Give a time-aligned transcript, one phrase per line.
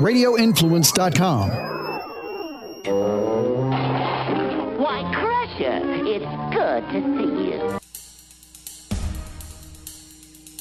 [0.00, 1.50] RadioInfluence.com.
[4.78, 7.78] Why, Crusher, it's good to see you.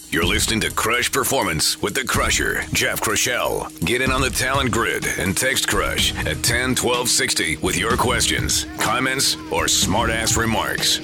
[0.09, 3.67] You're listening to Crush Performance with the Crusher, Jeff Krushell.
[3.83, 7.97] Get in on the talent grid and text Crush at 10 12 60 with your
[7.97, 11.01] questions, comments, or smartass remarks.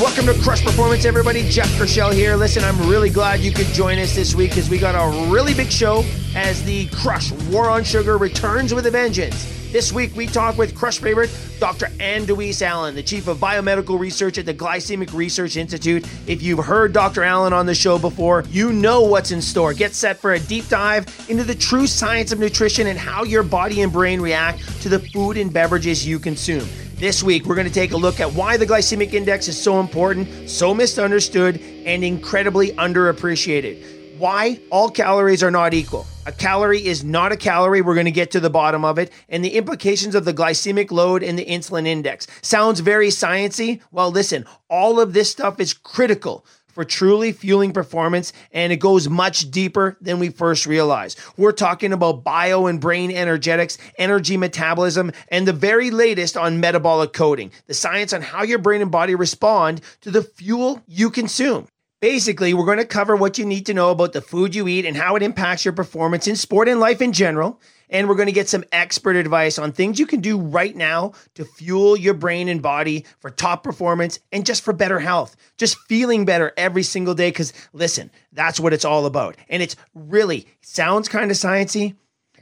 [0.00, 1.48] Welcome to Crush Performance, everybody.
[1.48, 2.34] Jeff Krushell here.
[2.34, 5.54] Listen, I'm really glad you could join us this week because we got a really
[5.54, 6.04] big show
[6.34, 9.44] as the Crush War on Sugar returns with a vengeance.
[9.70, 11.30] This week, we talk with Crush favorite
[11.60, 11.88] Dr.
[12.00, 16.04] Ann de Wees Allen, the Chief of Biomedical Research at the Glycemic Research Institute.
[16.26, 17.22] If you've heard Dr.
[17.22, 19.74] Allen on the show before, you know what's in store.
[19.74, 23.44] Get set for a deep dive into the true science of nutrition and how your
[23.44, 26.68] body and brain react to the food and beverages you consume.
[26.96, 29.80] This week, we're going to take a look at why the glycemic index is so
[29.80, 34.16] important, so misunderstood, and incredibly underappreciated.
[34.16, 36.06] Why all calories are not equal.
[36.24, 37.82] A calorie is not a calorie.
[37.82, 39.10] We're going to get to the bottom of it.
[39.28, 42.28] And the implications of the glycemic load and the insulin index.
[42.42, 43.80] Sounds very sciency.
[43.90, 49.08] Well, listen, all of this stuff is critical for truly fueling performance, and it goes
[49.08, 51.18] much deeper than we first realized.
[51.36, 57.12] We're talking about bio and brain energetics, energy metabolism, and the very latest on metabolic
[57.12, 61.66] coding the science on how your brain and body respond to the fuel you consume.
[62.00, 64.84] Basically, we're going to cover what you need to know about the food you eat
[64.84, 67.60] and how it impacts your performance in sport and life in general.
[67.90, 71.12] And we're going to get some expert advice on things you can do right now
[71.34, 75.36] to fuel your brain and body for top performance and just for better health.
[75.58, 77.28] Just feeling better every single day.
[77.28, 79.36] Because listen, that's what it's all about.
[79.48, 81.96] And it's really sounds kind of sciencey,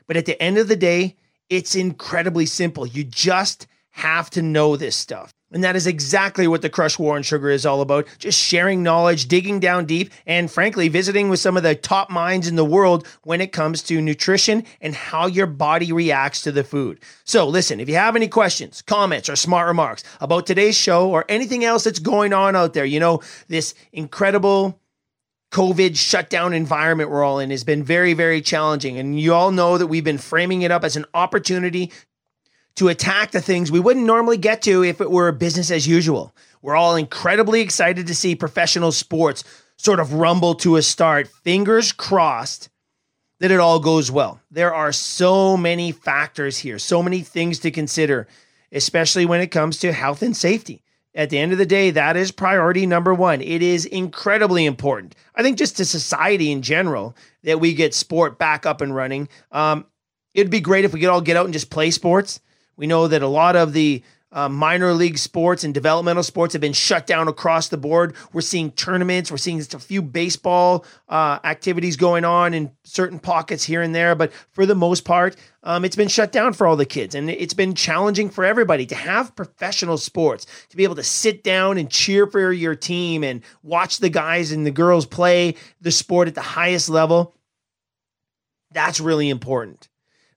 [0.07, 1.17] but at the end of the day,
[1.49, 2.87] it's incredibly simple.
[2.87, 5.33] You just have to know this stuff.
[5.53, 8.07] And that is exactly what the Crush War on Sugar is all about.
[8.19, 12.49] Just sharing knowledge, digging down deep, and frankly, visiting with some of the top minds
[12.49, 16.65] in the world when it comes to nutrition and how your body reacts to the
[16.65, 17.01] food.
[17.25, 21.25] So, listen, if you have any questions, comments, or smart remarks about today's show or
[21.29, 24.79] anything else that's going on out there, you know, this incredible
[25.53, 28.99] COVID shutdown environment we're all in has been very, very challenging.
[28.99, 31.93] And you all know that we've been framing it up as an opportunity
[32.77, 36.35] to attack the things we wouldn't normally get to if it were business as usual.
[36.63, 39.45] We're all incredibly excited to see professional sports
[39.77, 41.29] sort of rumble to a start.
[41.29, 42.69] Fingers crossed
[43.41, 44.41] that it all goes well.
[44.51, 48.29] There are so many factors here, so many things to consider,
[48.71, 50.83] especially when it comes to health and safety.
[51.15, 53.43] At the end of the day, that is priority number one.
[53.43, 55.15] It is incredibly important.
[55.35, 59.29] I think just to society in general that we get sport back up and running.
[59.51, 59.87] Um,
[60.33, 62.41] it'd be great if we could all get out and just play sports.
[62.77, 64.03] We know that a lot of the
[64.33, 68.15] uh, minor league sports and developmental sports have been shut down across the board.
[68.33, 73.19] We're seeing tournaments, we're seeing just a few baseball uh, activities going on in certain
[73.19, 76.67] pockets here and there, but for the most part, um, it's been shut down for
[76.67, 80.85] all the kids, and it's been challenging for everybody to have professional sports, to be
[80.85, 84.71] able to sit down and cheer for your team and watch the guys and the
[84.71, 87.37] girls play the sport at the highest level.
[88.73, 89.89] That's really important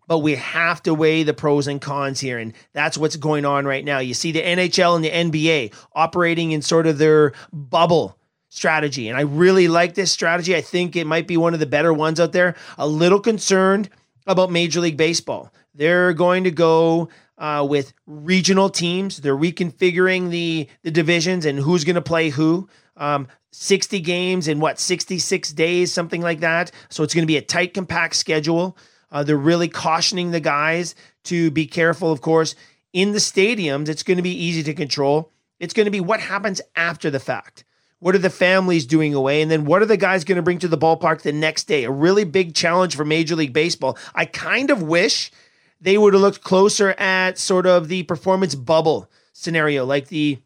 [0.08, 2.38] but we have to weigh the pros and cons here.
[2.38, 4.00] And that's what's going on right now.
[4.00, 8.18] You see the NHL and the NBA operating in sort of their bubble
[8.50, 9.10] strategy.
[9.10, 10.56] And I really like this strategy.
[10.56, 12.56] I think it might be one of the better ones out there.
[12.78, 13.90] A little concerned
[14.28, 15.52] about Major League Baseball.
[15.74, 19.18] They're going to go uh, with regional teams.
[19.18, 22.70] They're reconfiguring the, the divisions and who's going to play who.
[22.98, 26.72] Um, 60 games in what, 66 days, something like that.
[26.90, 28.78] So it's going to be a tight, compact schedule.
[29.12, 30.96] Uh, they're really cautioning the guys
[31.26, 32.56] to be careful, of course.
[32.94, 35.32] In the stadiums, it's going to be easy to control.
[35.60, 37.64] It's going to be what happens after the fact.
[38.00, 39.42] What are the families doing away?
[39.42, 41.86] And then what are the guys going to bring to the ballpark the next day?
[41.86, 43.98] A really big challenge for Major League Baseball.
[44.14, 45.32] I kind of wish
[45.80, 50.40] they would have looked closer at sort of the performance bubble scenario, like the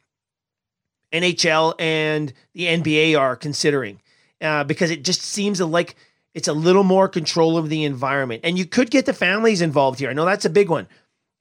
[1.12, 4.02] NHL and the NBA are considering,
[4.42, 5.96] uh, because it just seems like
[6.34, 8.42] it's a little more control of the environment.
[8.44, 10.10] And you could get the families involved here.
[10.10, 10.88] I know that's a big one.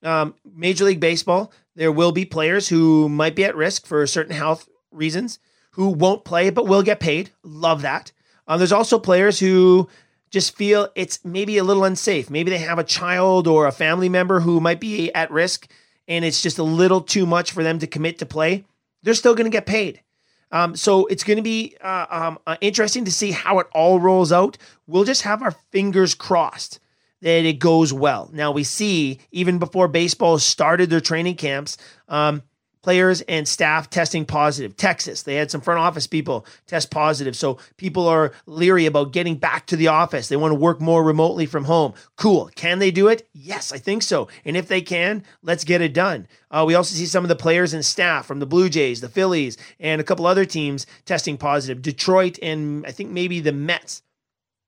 [0.02, 4.34] Um, Major League Baseball, there will be players who might be at risk for certain
[4.34, 5.38] health reasons
[5.72, 7.30] who won't play but will get paid.
[7.42, 8.12] Love that.
[8.46, 9.88] Um, there's also players who
[10.30, 12.30] just feel it's maybe a little unsafe.
[12.30, 15.70] Maybe they have a child or a family member who might be at risk
[16.06, 18.64] and it's just a little too much for them to commit to play.
[19.02, 20.02] They're still going to get paid.
[20.50, 24.00] Um, so it's going to be uh, um, uh, interesting to see how it all
[24.00, 24.56] rolls out.
[24.86, 26.80] We'll just have our fingers crossed
[27.20, 28.30] that it goes well.
[28.32, 31.76] Now we see even before baseball started their training camps,
[32.08, 32.42] um,
[32.82, 34.76] players and staff testing positive.
[34.76, 37.36] Texas, they had some front office people test positive.
[37.36, 40.28] So people are leery about getting back to the office.
[40.28, 41.94] They want to work more remotely from home.
[42.16, 42.50] Cool.
[42.54, 43.28] Can they do it?
[43.32, 44.28] Yes, I think so.
[44.44, 46.26] And if they can, let's get it done.
[46.50, 49.08] Uh, we also see some of the players and staff from the Blue Jays, the
[49.08, 51.82] Phillies, and a couple other teams testing positive.
[51.82, 54.02] Detroit and I think maybe the Mets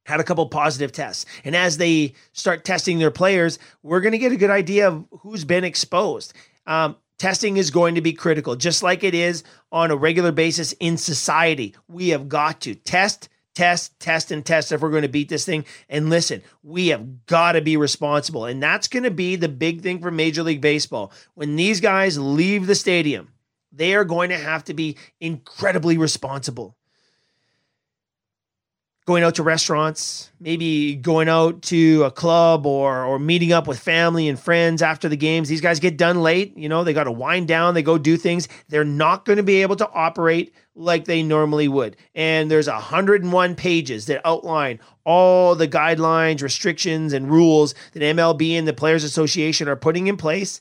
[0.06, 1.24] had a couple positive tests.
[1.44, 5.06] And as they start testing their players, we're going to get a good idea of
[5.20, 6.34] who's been exposed.
[6.66, 10.72] Um, testing is going to be critical, just like it is on a regular basis
[10.80, 11.76] in society.
[11.86, 15.44] We have got to test, test, test, and test if we're going to beat this
[15.44, 15.66] thing.
[15.90, 18.46] And listen, we have got to be responsible.
[18.46, 21.12] And that's going to be the big thing for Major League Baseball.
[21.34, 23.28] When these guys leave the stadium,
[23.70, 26.74] they are going to have to be incredibly responsible
[29.10, 33.76] going out to restaurants, maybe going out to a club or or meeting up with
[33.76, 35.48] family and friends after the games.
[35.48, 38.16] These guys get done late, you know, they got to wind down, they go do
[38.16, 38.46] things.
[38.68, 41.96] They're not going to be able to operate like they normally would.
[42.14, 48.68] And there's 101 pages that outline all the guidelines, restrictions and rules that MLB and
[48.68, 50.60] the Players Association are putting in place.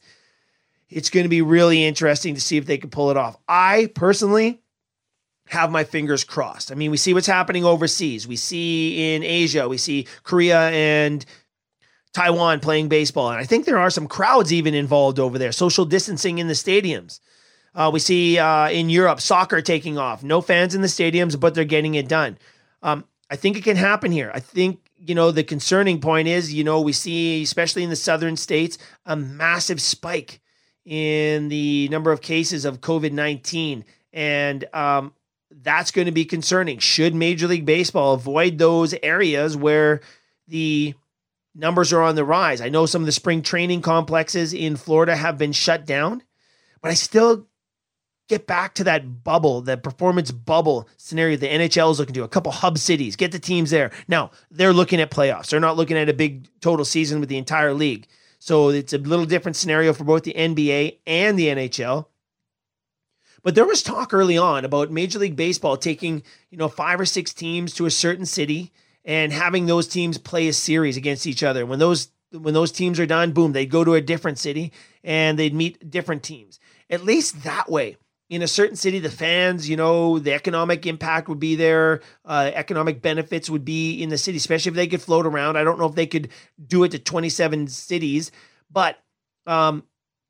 [0.90, 3.38] It's going to be really interesting to see if they can pull it off.
[3.48, 4.60] I personally
[5.50, 6.72] have my fingers crossed.
[6.72, 8.28] I mean, we see what's happening overseas.
[8.28, 11.26] We see in Asia, we see Korea and
[12.14, 13.32] Taiwan playing baseball.
[13.32, 16.54] And I think there are some crowds even involved over there, social distancing in the
[16.54, 17.20] stadiums.
[17.74, 20.24] Uh, we see uh, in Europe soccer taking off.
[20.24, 22.38] No fans in the stadiums, but they're getting it done.
[22.84, 24.32] Um, I think it can happen here.
[24.34, 27.96] I think, you know, the concerning point is, you know, we see, especially in the
[27.96, 30.42] southern states, a massive spike
[30.86, 33.84] in the number of cases of COVID 19.
[34.14, 35.14] And um,
[35.62, 36.80] that's going to be concerning.
[36.80, 40.02] Should Major League Baseball avoid those areas where
[40.48, 40.94] the
[41.56, 42.62] numbers are on the rise?
[42.62, 46.24] I know some of the spring training complexes in Florida have been shut down,
[46.82, 47.48] but I still
[48.30, 52.28] get back to that bubble, that performance bubble scenario the NHL is looking to, a
[52.28, 53.92] couple hub cities, get the teams there.
[54.08, 55.50] Now, they're looking at playoffs.
[55.50, 58.08] They're not looking at a big total season with the entire league.
[58.38, 62.06] So it's a little different scenario for both the NBA and the NHL.
[63.44, 67.06] But there was talk early on about Major League Baseball taking, you know, five or
[67.06, 68.72] six teams to a certain city
[69.06, 71.66] and having those teams play a series against each other.
[71.66, 74.72] When those when those teams are done, boom, they'd go to a different city
[75.04, 76.60] and they'd meet different teams.
[76.90, 77.98] At least that way,
[78.30, 82.02] in a certain city, the fans, you know, the economic impact would be there.
[82.24, 85.58] Uh, economic benefits would be in the city, especially if they could float around.
[85.58, 86.30] I don't know if they could
[86.64, 88.32] do it to 27 cities,
[88.70, 89.00] but
[89.48, 89.84] um,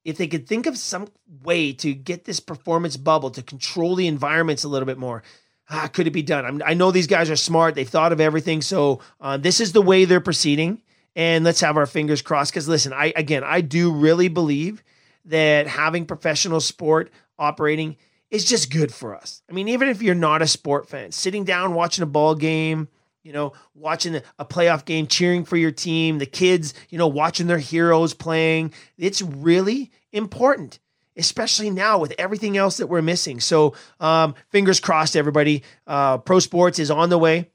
[0.03, 1.07] if they could think of some
[1.43, 5.23] way to get this performance bubble to control the environments a little bit more,
[5.69, 6.45] ah, could it be done?
[6.45, 7.75] I'm, i know these guys are smart.
[7.75, 8.61] They've thought of everything.
[8.61, 10.81] So uh, this is the way they're proceeding.
[11.15, 12.51] And let's have our fingers crossed.
[12.51, 14.83] Because listen, I again, I do really believe
[15.25, 17.97] that having professional sport operating
[18.29, 19.41] is just good for us.
[19.49, 22.87] I mean, even if you're not a sport fan, sitting down watching a ball game,
[23.23, 27.47] you know, watching a playoff game, cheering for your team, the kids, you know, watching
[27.47, 28.73] their heroes playing.
[28.97, 30.79] It's really important,
[31.17, 33.39] especially now with everything else that we're missing.
[33.39, 35.63] So, um, fingers crossed, everybody.
[35.85, 37.49] Uh, pro sports is on the way.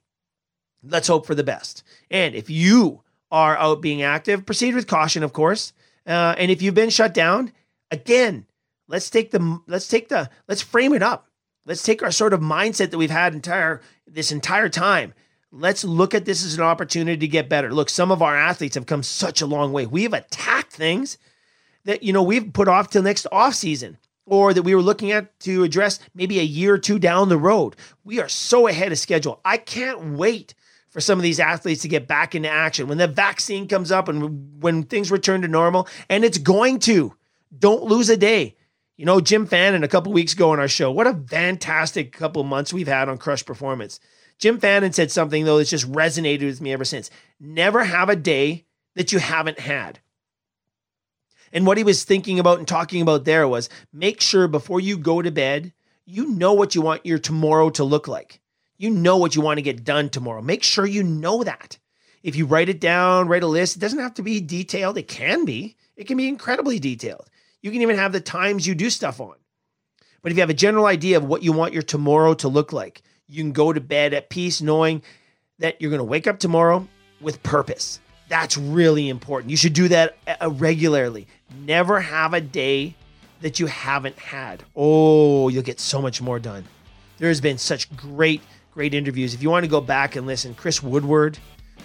[0.82, 1.82] Let's hope for the best.
[2.10, 5.72] And if you are out being active, proceed with caution, of course.
[6.06, 7.52] Uh, and if you've been shut down,
[7.90, 8.46] again,
[8.86, 11.28] let's take the let's take the let's frame it up.
[11.66, 15.14] Let's take our sort of mindset that we've had entire this entire time
[15.54, 17.72] let's look at this as an opportunity to get better.
[17.72, 19.86] Look, some of our athletes have come such a long way.
[19.86, 21.16] We have attacked things
[21.84, 25.12] that you know we've put off till next off season or that we were looking
[25.12, 27.76] at to address maybe a year or two down the road.
[28.04, 29.40] We are so ahead of schedule.
[29.44, 30.54] I can't wait
[30.90, 34.08] for some of these athletes to get back into action when the vaccine comes up
[34.08, 37.14] and when things return to normal and it's going to.
[37.56, 38.56] Don't lose a day.
[38.96, 40.90] You know, Jim Fannin a couple weeks ago on our show.
[40.90, 44.00] What a fantastic couple months we've had on Crush Performance.
[44.44, 47.08] Jim Fannin said something, though, that's just resonated with me ever since.
[47.40, 50.00] Never have a day that you haven't had.
[51.50, 54.98] And what he was thinking about and talking about there was make sure before you
[54.98, 55.72] go to bed,
[56.04, 58.42] you know what you want your tomorrow to look like.
[58.76, 60.42] You know what you want to get done tomorrow.
[60.42, 61.78] Make sure you know that.
[62.22, 64.98] If you write it down, write a list, it doesn't have to be detailed.
[64.98, 67.30] It can be, it can be incredibly detailed.
[67.62, 69.36] You can even have the times you do stuff on.
[70.20, 72.74] But if you have a general idea of what you want your tomorrow to look
[72.74, 75.02] like, you can go to bed at peace knowing
[75.58, 76.86] that you're going to wake up tomorrow
[77.20, 78.00] with purpose.
[78.28, 79.50] That's really important.
[79.50, 81.26] You should do that uh, regularly.
[81.64, 82.94] Never have a day
[83.40, 84.64] that you haven't had.
[84.74, 86.64] Oh, you'll get so much more done.
[87.18, 89.34] There's been such great, great interviews.
[89.34, 91.38] If you want to go back and listen, Chris Woodward,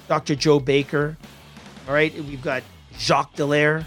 [0.07, 0.35] Dr.
[0.35, 1.17] Joe Baker,
[1.87, 2.63] all right, we've got
[2.97, 3.85] Jacques Dallaire,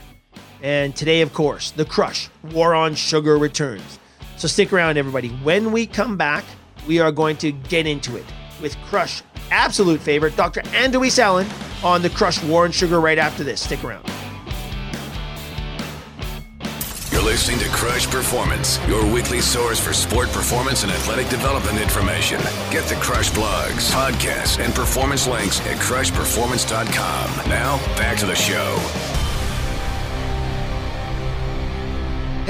[0.62, 3.98] and today, of course, The Crush War on Sugar returns.
[4.36, 5.28] So stick around, everybody.
[5.28, 6.44] When we come back,
[6.86, 8.24] we are going to get into it
[8.60, 10.62] with Crush absolute favorite, Dr.
[10.74, 11.46] Ann de Wees Allen,
[11.84, 13.60] on The Crush War and Sugar right after this.
[13.60, 14.08] Stick around.
[17.10, 22.38] You're listening to Crush Performance, your weekly source for sport performance and athletic development information.
[22.70, 27.50] Get the Crush blogs, podcasts, and performance links at crushperformance.com.
[27.50, 29.21] Now, back to the show.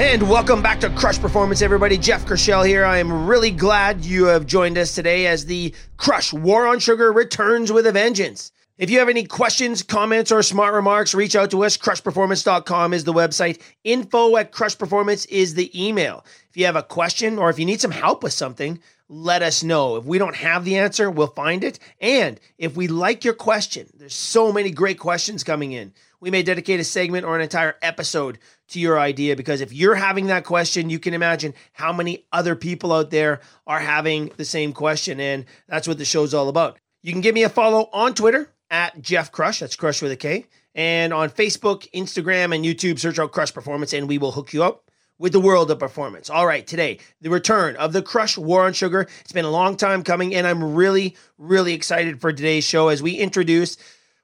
[0.03, 1.97] And welcome back to Crush Performance, everybody.
[1.97, 2.83] Jeff Krushell here.
[2.83, 7.11] I am really glad you have joined us today as the Crush War on Sugar
[7.13, 8.51] returns with a vengeance.
[8.77, 11.77] If you have any questions, comments, or smart remarks, reach out to us.
[11.77, 13.61] Crushperformance.com is the website.
[13.85, 16.25] Info at Crush Performance is the email.
[16.49, 19.63] If you have a question or if you need some help with something, let us
[19.63, 19.95] know.
[19.95, 21.79] If we don't have the answer, we'll find it.
[22.01, 25.93] And if we like your question, there's so many great questions coming in.
[26.23, 28.39] We may dedicate a segment or an entire episode
[28.69, 32.55] to your idea because if you're having that question, you can imagine how many other
[32.55, 35.19] people out there are having the same question.
[35.19, 36.79] And that's what the show's all about.
[37.01, 39.59] You can give me a follow on Twitter at Jeff Crush.
[39.59, 40.45] That's Crush with a K.
[40.73, 44.63] And on Facebook, Instagram, and YouTube, search out Crush Performance and we will hook you
[44.63, 44.89] up
[45.19, 46.29] with the world of performance.
[46.29, 49.09] All right, today, the return of the Crush War on Sugar.
[49.19, 53.03] It's been a long time coming, and I'm really, really excited for today's show as
[53.03, 53.75] we introduce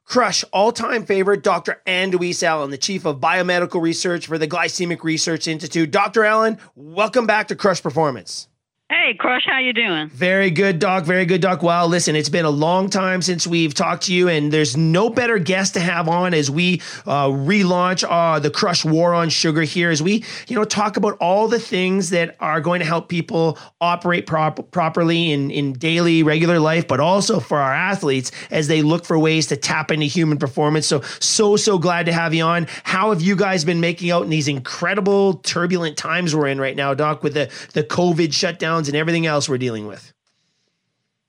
[0.09, 1.83] Crush all time favorite, Dr.
[1.85, 5.91] Ann de Wees Allen, the chief of biomedical research for the Glycemic Research Institute.
[5.91, 6.25] Dr.
[6.25, 8.49] Allen, welcome back to Crush Performance.
[8.91, 10.10] Hey, Crush, how you doing?
[10.10, 11.05] Very good, Doc.
[11.05, 11.62] Very good, Doc.
[11.62, 15.12] Wow, listen, it's been a long time since we've talked to you, and there's no
[15.12, 19.62] better guest to have on as we uh, relaunch uh, the Crush War on Sugar
[19.62, 23.10] here, as we, you know, talk about all the things that are going to help
[23.10, 28.67] people operate prop- properly in, in daily, regular life, but also for our athletes as
[28.67, 30.88] they look for ways to tap into human performance.
[30.88, 32.65] So, so, so glad to have you on.
[32.86, 36.75] How have you guys been making out in these incredible, turbulent times we're in right
[36.75, 38.78] now, Doc, with the, the COVID shutdown?
[38.88, 40.13] And everything else we're dealing with?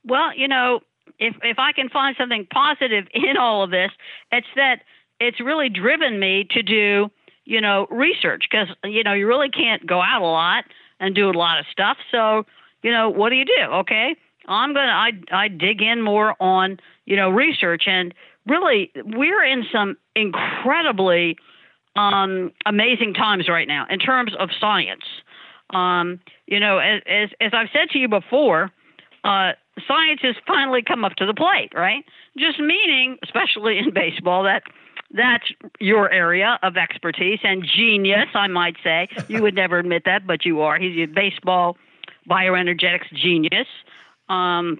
[0.04, 0.80] Well, you know,
[1.18, 3.90] if if I can find something positive in all of this,
[4.32, 4.82] it's that
[5.18, 7.10] it's really driven me to do,
[7.44, 10.64] you know, research because you know you really can't go out a lot
[10.98, 11.96] and do a lot of stuff.
[12.10, 12.46] So,
[12.82, 13.62] you know, what do you do?
[13.72, 14.16] Okay,
[14.46, 18.14] I'm gonna I I dig in more on you know research and
[18.46, 21.36] really we're in some incredibly
[21.96, 25.04] um, amazing times right now in terms of science.
[25.70, 28.70] Um, you know, as, as, as I've said to you before,
[29.24, 29.52] uh,
[29.86, 32.04] science has finally come up to the plate, right?
[32.36, 34.64] Just meaning, especially in baseball, that
[35.12, 35.44] that's
[35.80, 39.08] your area of expertise and genius, I might say.
[39.28, 40.78] You would never admit that, but you are.
[40.78, 41.76] He's a baseball
[42.28, 43.66] bioenergetics genius.
[44.28, 44.78] Um,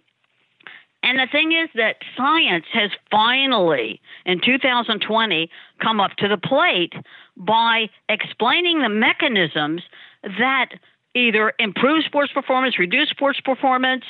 [1.02, 5.50] and the thing is that science has finally, in 2020,
[5.80, 6.92] come up to the plate
[7.36, 9.82] by explaining the mechanisms
[10.22, 10.68] that
[11.14, 14.04] either improve sports performance, reduce sports performance,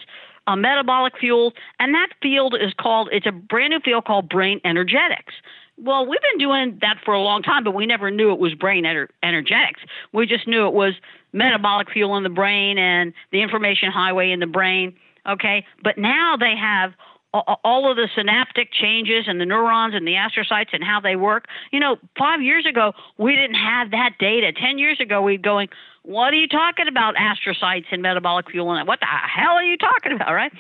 [0.47, 4.61] uh, metabolic fuels, and that field is called, it's a brand new field called brain
[4.64, 5.35] energetics.
[5.83, 8.54] Well, we've been doing that for a long time, but we never knew it was
[8.54, 9.80] brain ener- energetics.
[10.12, 10.95] We just knew it was
[11.33, 14.95] metabolic fuel in the brain and the information highway in the brain.
[15.26, 16.92] Okay, but now they have
[17.33, 21.47] all of the synaptic changes and the neurons and the astrocytes and how they work.
[21.71, 24.52] You know, five years ago we didn't have that data.
[24.52, 25.69] Ten years ago we'd going,
[26.02, 29.76] what are you talking about astrocytes and metabolic fuel and what the hell are you
[29.76, 30.52] talking about, right?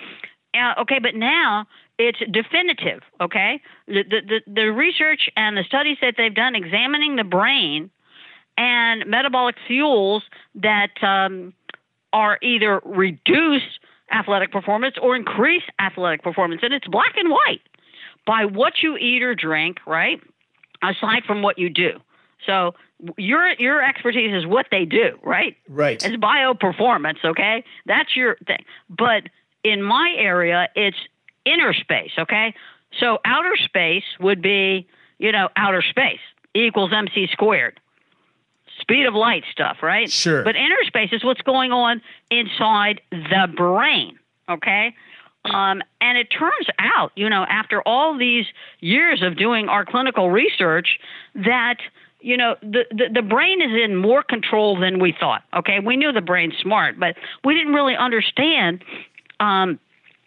[0.54, 1.66] Uh, okay, but now
[1.98, 3.02] it's definitive.
[3.20, 7.90] Okay, the, the the research and the studies that they've done examining the brain
[8.56, 10.22] and metabolic fuels
[10.54, 11.54] that um,
[12.12, 13.62] are either reduce
[14.12, 16.60] athletic performance or increase athletic performance.
[16.64, 17.62] And it's black and white
[18.26, 20.20] by what you eat or drink, right?
[20.82, 22.00] Aside from what you do.
[22.46, 22.74] So
[23.16, 25.56] your your expertise is what they do, right?
[25.68, 26.04] Right.
[26.04, 27.64] It's bio performance, okay?
[27.86, 28.64] That's your thing.
[28.88, 29.24] But
[29.64, 30.96] in my area, it's
[31.44, 32.54] inner space, okay?
[32.98, 34.86] So outer space would be,
[35.18, 36.20] you know, outer space
[36.54, 37.78] equals mc squared
[38.80, 40.10] speed of light stuff, right?
[40.10, 40.42] Sure.
[40.42, 44.94] But inner space is what's going on inside the brain, okay?
[45.44, 48.46] Um, and it turns out, you know, after all these
[48.80, 50.98] years of doing our clinical research,
[51.34, 51.76] that
[52.20, 55.42] you know the, the, the brain is in more control than we thought.
[55.54, 58.84] Okay, we knew the brain's smart, but we didn't really understand
[59.40, 59.78] um,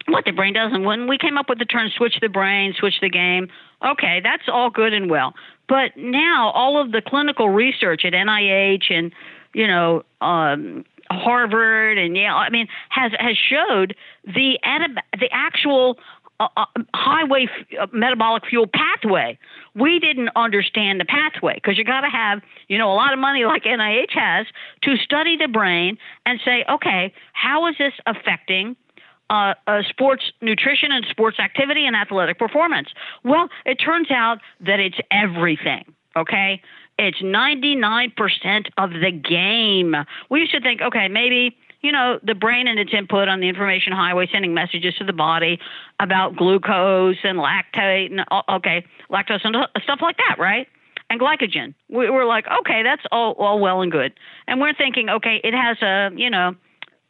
[0.07, 0.71] what the brain does.
[0.73, 3.49] And when we came up with the term "switch the brain," "switch the game,"
[3.85, 5.33] okay, that's all good and well.
[5.67, 9.11] But now all of the clinical research at NIH and
[9.53, 13.95] you know um, Harvard and Yale, I mean, has has showed
[14.25, 14.57] the
[15.19, 15.97] the actual
[16.57, 19.37] uh, uh, highway f- uh, metabolic fuel pathway.
[19.75, 23.19] We didn't understand the pathway because you got to have, you know, a lot of
[23.19, 24.45] money like NIH has
[24.83, 28.75] to study the brain and say, okay, how is this affecting
[29.29, 32.89] uh, uh, sports nutrition and sports activity and athletic performance?
[33.23, 35.85] Well, it turns out that it's everything.
[36.15, 36.61] Okay,
[36.99, 38.13] it's 99%
[38.77, 39.95] of the game.
[40.29, 43.49] We used to think, okay, maybe you know, the brain and its input on the
[43.49, 45.59] information highway sending messages to the body
[45.99, 50.67] about glucose and lactate and okay, lactose and stuff like that, right?
[51.09, 51.75] And glycogen.
[51.89, 54.13] We, are like, okay, that's all, all well and good.
[54.47, 56.55] And we're thinking, okay, it has a, you know,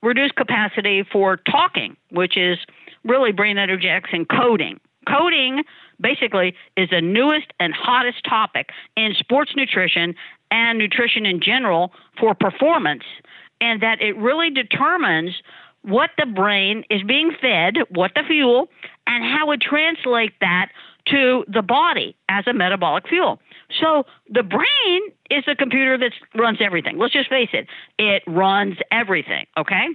[0.02, 2.58] reduced capacity for talking, which is
[3.06, 4.80] really brain energetics and coding.
[5.08, 5.64] Coding
[6.02, 10.16] basically is the newest and hottest topic in sports nutrition
[10.52, 13.04] and nutrition in general for performance,
[13.64, 15.42] and that it really determines
[15.84, 18.68] what the brain is being fed, what the fuel,
[19.08, 20.70] and how it translates that
[21.08, 23.40] to the body as a metabolic fuel.
[23.82, 26.98] So the brain is the computer that runs everything.
[26.98, 27.68] Let's just face it,
[27.98, 29.88] it runs everything, okay?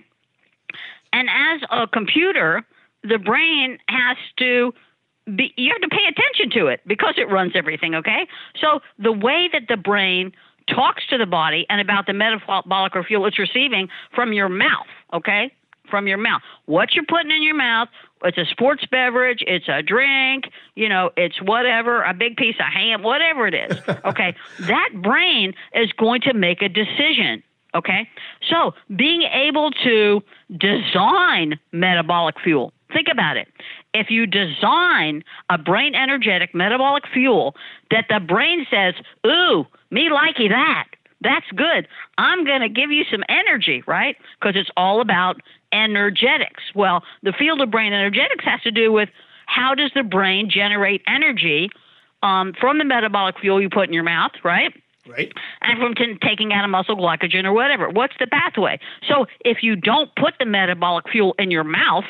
[1.13, 2.63] And as a computer,
[3.03, 4.73] the brain has to
[5.37, 8.27] be, you have to pay attention to it because it runs everything, okay?
[8.61, 10.33] So the way that the brain
[10.75, 14.87] talks to the body and about the metabolic or fuel it's receiving from your mouth,
[15.13, 15.53] okay?
[15.91, 16.43] From your mouth.
[16.67, 17.89] What you're putting in your mouth,
[18.25, 22.73] it's a sports beverage, it's a drink, you know, it's whatever, a big piece of
[22.73, 24.35] ham, whatever it is, okay?
[24.61, 27.43] that brain is going to make a decision.
[27.75, 28.09] Okay?
[28.49, 30.23] So being able to
[30.57, 33.49] design metabolic fuel, think about it.
[33.95, 37.57] If you design a brain energetic metabolic fuel
[37.91, 38.95] that the brain says,
[39.27, 40.87] ooh, me likey that,
[41.21, 41.89] that's good.
[42.17, 44.17] I'm going to give you some energy, right?
[44.39, 45.41] Because it's all about
[45.73, 46.63] energetics.
[46.75, 49.09] Well, the field of brain energetics has to do with
[49.47, 51.71] how does the brain generate energy
[52.23, 54.73] um, from the metabolic fuel you put in your mouth, right?
[55.09, 55.33] Right.
[55.63, 57.89] And from t- taking out a muscle glycogen or whatever.
[57.89, 58.79] What's the pathway?
[59.09, 62.05] So if you don't put the metabolic fuel in your mouth,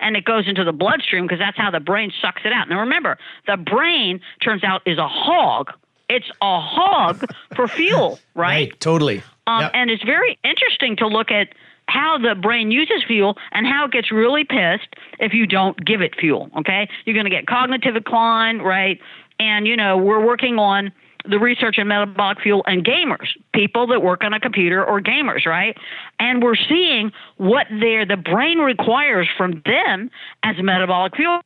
[0.00, 2.68] and it goes into the bloodstream because that's how the brain sucks it out.
[2.68, 5.72] Now remember, the brain turns out is a hog.
[6.08, 8.70] It's a hog for fuel, right?
[8.70, 9.22] Right, totally.
[9.46, 9.70] Um, yep.
[9.74, 11.48] And it's very interesting to look at
[11.86, 16.02] how the brain uses fuel and how it gets really pissed if you don't give
[16.02, 16.50] it fuel.
[16.58, 19.00] Okay, you're going to get cognitive decline, right?
[19.40, 20.92] And you know we're working on
[21.28, 25.46] the research in metabolic fuel and gamers, people that work on a computer or gamers,
[25.46, 25.76] right?
[26.18, 30.10] And we're seeing what their the brain requires from them
[30.42, 31.40] as metabolic fuel,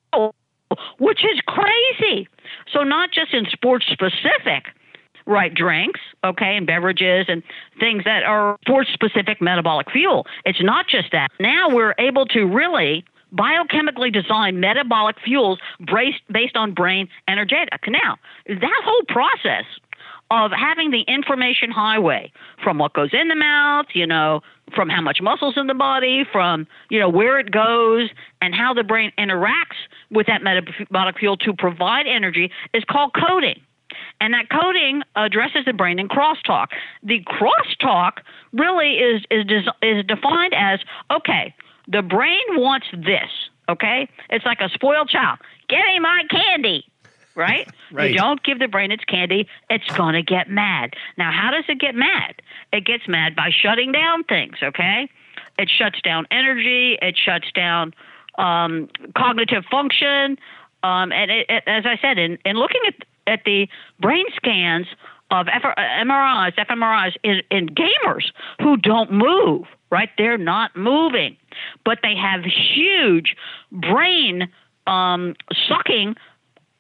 [0.99, 2.29] which is crazy.
[2.73, 4.66] So not just in sports specific,
[5.27, 7.42] right drinks, okay, and beverages and
[7.79, 10.27] things that are sports specific metabolic fuel.
[10.45, 11.29] It's not just that.
[11.38, 17.81] Now we're able to really biochemically designed metabolic fuels based, based on brain energetic.
[17.88, 18.16] Now,
[18.47, 19.64] that whole process
[20.31, 24.40] of having the information highway from what goes in the mouth, you know,
[24.75, 28.09] from how much muscles in the body, from, you know, where it goes
[28.40, 29.77] and how the brain interacts
[30.11, 33.61] with that metabolic fuel to provide energy is called coding.
[34.23, 36.68] And that coding addresses the brain in crosstalk.
[37.03, 38.18] The crosstalk
[38.53, 39.45] really is, is,
[39.83, 41.55] is defined as okay,
[41.88, 43.31] the brain wants this,
[43.68, 44.09] okay?
[44.31, 45.38] It's like a spoiled child.
[45.68, 46.87] Give me my candy,
[47.35, 47.68] right?
[47.92, 48.11] right.
[48.11, 50.95] You don't give the brain its candy, it's going to get mad.
[51.18, 52.42] Now, how does it get mad?
[52.73, 55.09] It gets mad by shutting down things, okay?
[55.59, 57.95] It shuts down energy, it shuts down
[58.38, 60.38] um, cognitive function.
[60.83, 62.95] Um, and it, it, as I said, in, in looking at,
[63.27, 63.68] at the
[64.01, 64.87] brain scans
[65.31, 70.11] of MRIs, fMRIs in, in gamers who don't move, right?
[70.18, 71.37] They're not moving,
[71.85, 73.37] but they have huge
[73.71, 74.49] brain
[74.87, 75.35] um,
[75.69, 76.17] sucking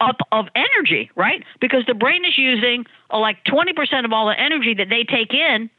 [0.00, 1.44] up of energy, right?
[1.60, 5.32] Because the brain is using uh, like 20% of all the energy that they take
[5.32, 5.70] in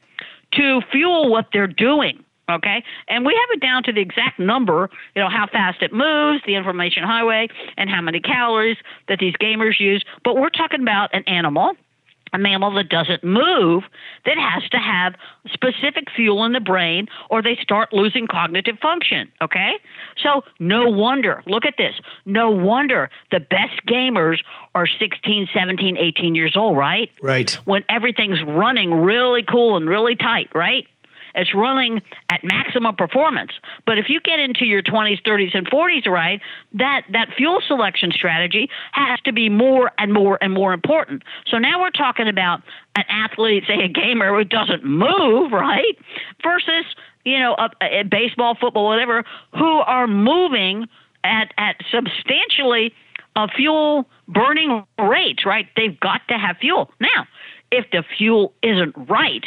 [0.54, 2.24] to fuel what they're doing.
[2.50, 5.94] Okay, and we have it down to the exact number, you know, how fast it
[5.94, 8.76] moves, the information highway, and how many calories
[9.08, 10.04] that these gamers use.
[10.24, 11.74] But we're talking about an animal
[12.34, 13.84] a mammal that doesn't move
[14.26, 15.14] that has to have
[15.52, 19.30] specific fuel in the brain or they start losing cognitive function.
[19.40, 19.74] Okay?
[20.22, 21.94] So, no wonder, look at this.
[22.26, 24.38] No wonder the best gamers
[24.74, 27.10] are 16, 17, 18 years old, right?
[27.22, 27.52] Right.
[27.64, 30.86] When everything's running really cool and really tight, right?
[31.34, 33.52] It's running at maximum performance.
[33.86, 36.40] But if you get into your 20s, 30s, and 40s, right,
[36.74, 41.22] that, that fuel selection strategy has to be more and more and more important.
[41.46, 42.62] So now we're talking about
[42.96, 45.96] an athlete, say a gamer who doesn't move, right,
[46.42, 46.84] versus
[47.24, 50.86] you know, a, a baseball, football, whatever, who are moving
[51.24, 52.94] at at substantially
[53.36, 55.66] uh, fuel burning rates, right?
[55.76, 56.90] They've got to have fuel.
[57.00, 57.26] Now,
[57.72, 59.44] if the fuel isn't right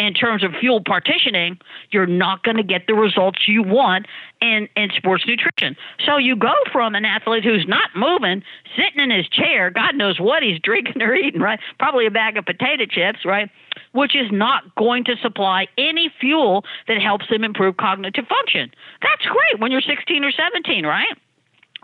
[0.00, 1.58] in terms of fuel partitioning,
[1.90, 4.06] you're not going to get the results you want
[4.40, 5.76] in, in sports nutrition.
[6.06, 8.42] So you go from an athlete who's not moving,
[8.74, 11.60] sitting in his chair, God knows what he's drinking or eating, right?
[11.78, 13.50] Probably a bag of potato chips, right?
[13.92, 18.72] Which is not going to supply any fuel that helps him improve cognitive function.
[19.02, 21.14] That's great when you're 16 or 17, right?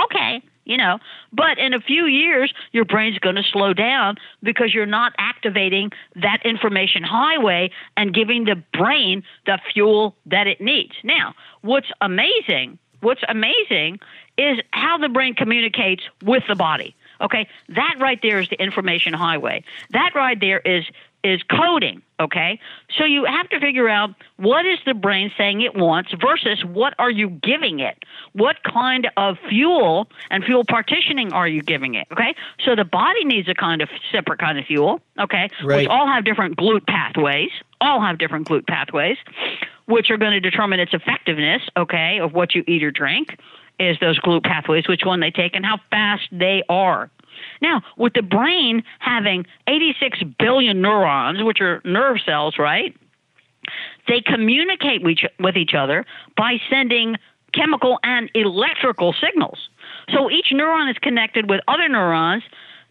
[0.03, 0.99] Okay you know.
[1.33, 5.93] But in a few years, your brain's going to slow down because you're not activating
[6.17, 10.93] that information highway and giving the brain the fuel that it needs.
[11.03, 14.01] Now, what's amazing, what's amazing
[14.37, 16.95] is how the brain communicates with the body.
[17.21, 19.65] Okay, that right there is the information highway.
[19.91, 20.85] That right there is
[21.27, 22.61] is coding, okay?
[22.97, 26.95] So you have to figure out what is the brain saying it wants versus what
[26.99, 28.05] are you giving it?
[28.33, 32.35] What kind of fuel and fuel partitioning are you giving it, okay?
[32.65, 35.51] So the body needs a kind of separate kind of fuel, okay?
[35.65, 35.79] Right.
[35.79, 39.19] Which all have different GLUT pathways, all have different GLUT pathways,
[39.87, 43.39] which are going to determine its effectiveness, okay, of what you eat or drink
[43.79, 47.11] is those GLUT pathways, which one they take and how fast they are.
[47.61, 52.97] Now, with the brain having 86 billion neurons, which are nerve cells, right?
[54.09, 56.05] They communicate with each other
[56.37, 57.17] by sending
[57.53, 59.69] chemical and electrical signals.
[60.15, 62.45] So each neuron is connected with other neurons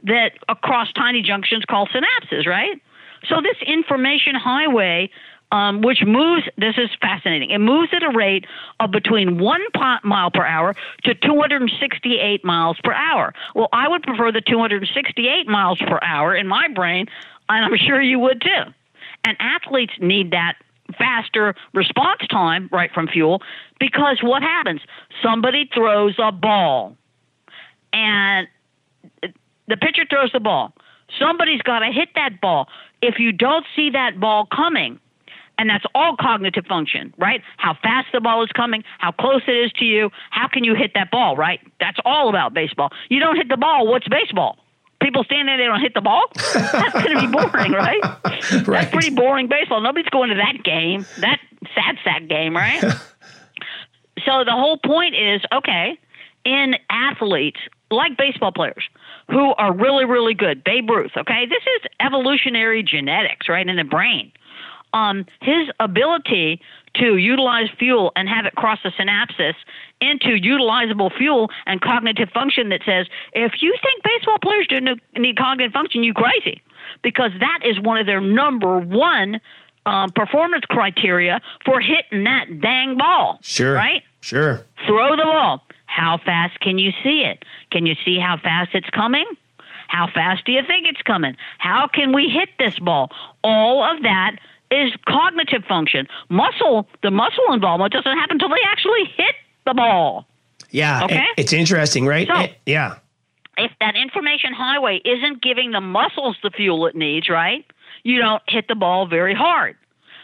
[0.03, 2.81] that across tiny junctions called synapses, right?
[3.29, 5.09] So this information highway
[5.55, 8.45] um, which moves, this is fascinating, it moves at a rate
[8.81, 9.61] of between one
[10.03, 13.33] mile per hour to 268 miles per hour.
[13.55, 17.05] Well, I would prefer the 268 miles per hour in my brain,
[17.47, 18.73] and I'm sure you would too.
[19.23, 20.55] And athletes need that
[20.97, 23.41] faster response time right from fuel
[23.79, 24.81] because what happens?
[25.23, 26.97] Somebody throws a ball
[27.93, 28.47] and
[29.21, 30.73] the pitcher throws the ball.
[31.17, 32.67] Somebody's got to hit that ball.
[33.01, 34.99] If you don't see that ball coming,
[35.57, 37.41] and that's all cognitive function, right?
[37.57, 40.75] How fast the ball is coming, how close it is to you, how can you
[40.75, 41.59] hit that ball, right?
[41.79, 42.89] That's all about baseball.
[43.09, 44.57] You don't hit the ball, what's baseball?
[45.01, 46.25] People stand there, they don't hit the ball.
[46.53, 48.01] That's going to be boring, right?
[48.23, 48.65] right?
[48.65, 49.81] That's pretty boring baseball.
[49.81, 51.39] Nobody's going to that game, that
[51.75, 52.81] sad sack game, right?
[54.25, 55.99] so the whole point is okay,
[56.43, 57.59] in athletes
[57.91, 58.83] like baseball players
[59.29, 63.83] who are really, really good, Babe Ruth, okay, this is evolutionary genetics, right, in the
[63.83, 64.31] brain
[64.95, 66.61] um, his ability
[66.95, 69.53] to utilize fuel and have it cross the synapses
[69.99, 74.79] into utilizable fuel and cognitive function that says, if you think baseball players do
[75.19, 76.61] need cognitive function, you crazy.
[77.03, 79.41] Because that is one of their number one
[79.85, 83.39] um, performance criteria for hitting that dang ball.
[83.41, 83.73] Sure.
[83.73, 84.01] Right?
[84.21, 84.65] Sure.
[84.87, 85.61] Throw the ball.
[85.87, 87.43] How fast can you see it?
[87.69, 89.25] Can you see how fast it's coming?
[89.87, 91.35] How fast do you think it's coming?
[91.57, 93.11] How can we hit this ball?
[93.43, 94.37] All of that
[94.71, 96.07] is cognitive function.
[96.29, 100.25] Muscle, the muscle involvement doesn't happen until they actually hit the ball.
[100.71, 101.05] Yeah.
[101.05, 101.25] Okay.
[101.37, 102.27] It's interesting, right?
[102.27, 102.97] So, yeah.
[103.57, 107.65] If that information highway isn't giving the muscles the fuel it needs, right?
[108.03, 109.77] You don't hit the ball very hard.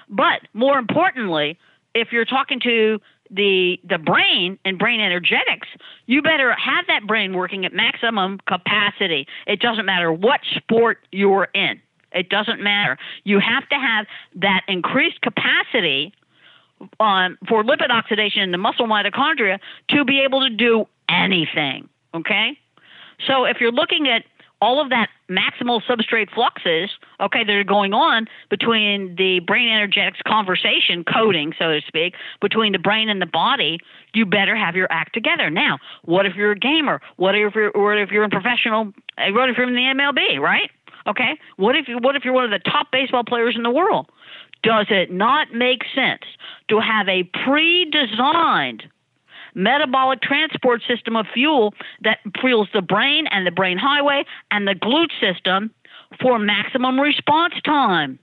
[0.09, 1.57] But more importantly,
[1.95, 2.99] if you're talking to
[3.29, 5.67] the the brain and brain energetics,
[6.05, 9.25] you better have that brain working at maximum capacity.
[9.47, 11.81] It doesn't matter what sport you're in.
[12.11, 12.97] It doesn't matter.
[13.23, 16.13] You have to have that increased capacity
[16.99, 21.87] um, for lipid oxidation in the muscle mitochondria to be able to do anything.
[22.13, 22.57] Okay?
[23.27, 24.23] So if you're looking at
[24.61, 30.19] all of that maximal substrate fluxes, okay, that are going on between the brain energetics
[30.25, 33.79] conversation, coding, so to speak, between the brain and the body,
[34.13, 35.49] you better have your act together.
[35.49, 37.01] Now, what if you're a gamer?
[37.17, 40.69] What if you're, what if you're in professional, what if you're in the MLB, right?
[41.07, 41.39] Okay?
[41.57, 44.09] What if you what if you're one of the top baseball players in the world?
[44.63, 46.21] Does it not make sense
[46.69, 48.83] to have a pre-designed
[49.55, 54.75] metabolic transport system of fuel that fuels the brain and the brain highway and the
[54.75, 55.71] GLUT system
[56.21, 58.19] for maximum response time?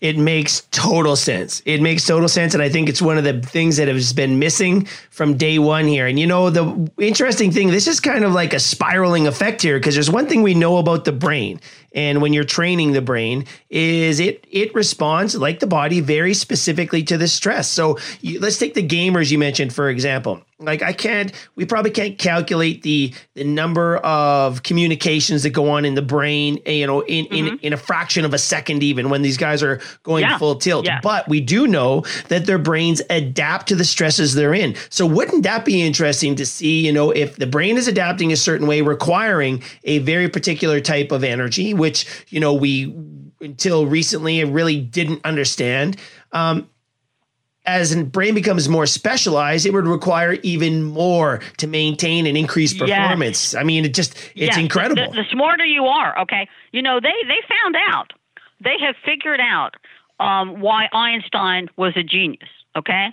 [0.00, 1.60] It makes total sense.
[1.64, 2.54] It makes total sense.
[2.54, 5.86] And I think it's one of the things that has been missing from day one
[5.86, 6.06] here.
[6.06, 9.78] And you know, the interesting thing, this is kind of like a spiraling effect here
[9.78, 11.60] because there's one thing we know about the brain.
[11.92, 17.02] And when you're training the brain, is it it responds like the body very specifically
[17.04, 17.68] to the stress.
[17.68, 20.42] So you, let's take the gamers you mentioned for example.
[20.60, 25.84] Like I can't, we probably can't calculate the the number of communications that go on
[25.84, 27.34] in the brain, you know, in mm-hmm.
[27.34, 30.36] in in a fraction of a second, even when these guys are going yeah.
[30.36, 30.84] full tilt.
[30.84, 30.98] Yeah.
[31.00, 34.74] But we do know that their brains adapt to the stresses they're in.
[34.90, 36.84] So wouldn't that be interesting to see?
[36.84, 41.12] You know, if the brain is adapting a certain way, requiring a very particular type
[41.12, 42.94] of energy, which you know we
[43.40, 45.96] until recently really didn't understand.
[46.32, 46.68] Um,
[47.68, 52.72] as the brain becomes more specialized, it would require even more to maintain and increase
[52.72, 53.52] performance.
[53.52, 53.60] Yes.
[53.60, 54.56] I mean, it just it's yes.
[54.56, 55.10] incredible.
[55.12, 58.12] The, the, smarter you are, okay, you know they they found out,
[58.60, 59.76] they have figured out
[60.18, 62.48] um, why Einstein was a genius.
[62.74, 63.08] Okay,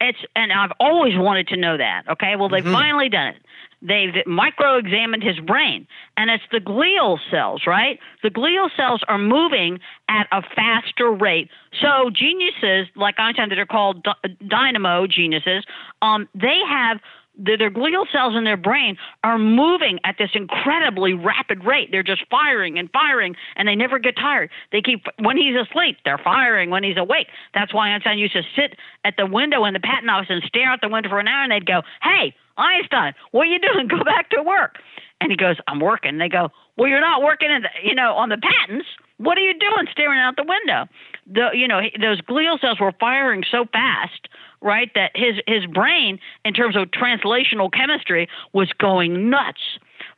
[0.00, 2.02] it's and I've always wanted to know that.
[2.10, 2.72] Okay, well they've mm-hmm.
[2.72, 3.42] finally done it.
[3.84, 8.00] They've micro-examined his brain, and it's the glial cells, right?
[8.22, 11.50] The glial cells are moving at a faster rate.
[11.82, 14.06] So geniuses like Einstein that are called
[14.48, 15.64] dynamo geniuses,
[16.00, 16.98] um, they have
[17.36, 21.88] the, their glial cells in their brain are moving at this incredibly rapid rate.
[21.90, 24.50] They're just firing and firing, and they never get tired.
[24.72, 26.70] They keep when he's asleep, they're firing.
[26.70, 30.10] When he's awake, that's why Einstein used to sit at the window in the patent
[30.10, 33.42] office and stare out the window for an hour, and they'd go, "Hey, Einstein, what
[33.42, 33.88] are you doing?
[33.94, 34.78] Go back to work."
[35.20, 38.14] And he goes, "I'm working." They go, "Well, you're not working in the, you know,
[38.14, 38.86] on the patents.
[39.18, 40.86] What are you doing staring out the window?"
[41.26, 44.28] The, you know, those glial cells were firing so fast
[44.64, 44.90] right?
[44.94, 49.60] That his his brain, in terms of translational chemistry, was going nuts.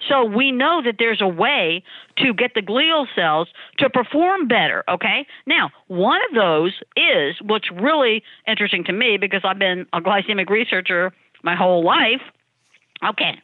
[0.09, 1.83] So we know that there's a way
[2.19, 5.27] to get the glial cells to perform better, okay?
[5.47, 10.49] Now, one of those is what's really interesting to me because I've been a glycemic
[10.49, 11.13] researcher
[11.47, 12.21] my whole life.
[13.03, 13.41] Okay.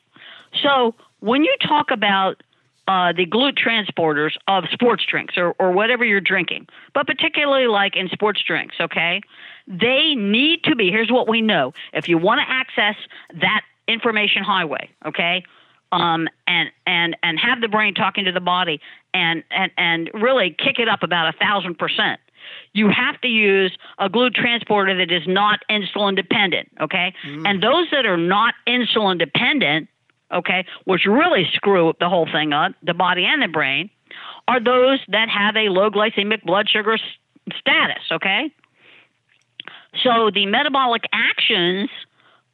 [0.62, 2.42] So, when you talk about
[2.88, 7.96] uh, the GLUT transporters of sports drinks or, or whatever you're drinking, but particularly like
[7.96, 9.20] in sports drinks, okay?
[9.68, 11.72] They need to be, here's what we know.
[11.92, 12.96] If you want to access
[13.40, 15.44] that information highway, okay,
[15.92, 18.80] um, and and and have the brain talking to the body
[19.14, 22.18] and and and really kick it up about a thousand percent.
[22.72, 27.14] You have to use a GLUT transporter that is not insulin dependent, okay?
[27.26, 27.48] Mm.
[27.48, 29.88] And those that are not insulin dependent,
[30.32, 33.90] okay, which really screw the whole thing up, the body and the brain,
[34.48, 36.96] are those that have a low glycemic blood sugar
[37.58, 38.50] status, okay?
[40.02, 41.90] So the metabolic actions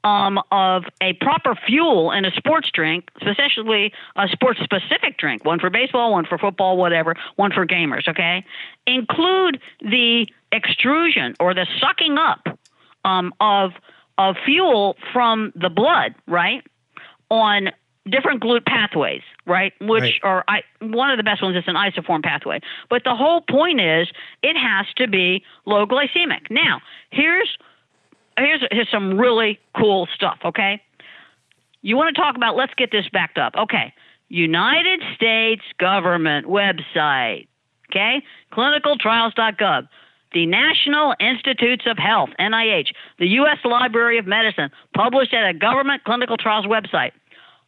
[0.04, 5.58] um, of a proper fuel in a sports drink, especially a sports specific drink, one
[5.58, 8.44] for baseball, one for football, whatever, one for gamers, okay,
[8.86, 12.46] include the extrusion or the sucking up
[13.04, 13.72] um, of
[14.16, 16.64] of fuel from the blood, right,
[17.30, 17.70] on
[18.10, 19.72] different GLUT pathways, right?
[19.80, 20.20] Which right.
[20.22, 22.60] are I, one of the best ones is an isoform pathway.
[22.90, 24.08] But the whole point is
[24.42, 26.50] it has to be low glycemic.
[26.50, 26.80] Now,
[27.10, 27.56] here's
[28.38, 30.82] here's here's some really cool stuff, okay?
[31.82, 33.54] You want to talk about let's get this backed up.
[33.56, 33.92] Okay.
[34.28, 37.48] United States government website,
[37.90, 38.22] okay?
[38.52, 39.88] clinicaltrials.gov.
[40.34, 43.56] The National Institutes of Health, NIH, the U.S.
[43.64, 47.12] Library of Medicine, published at a government clinical trials website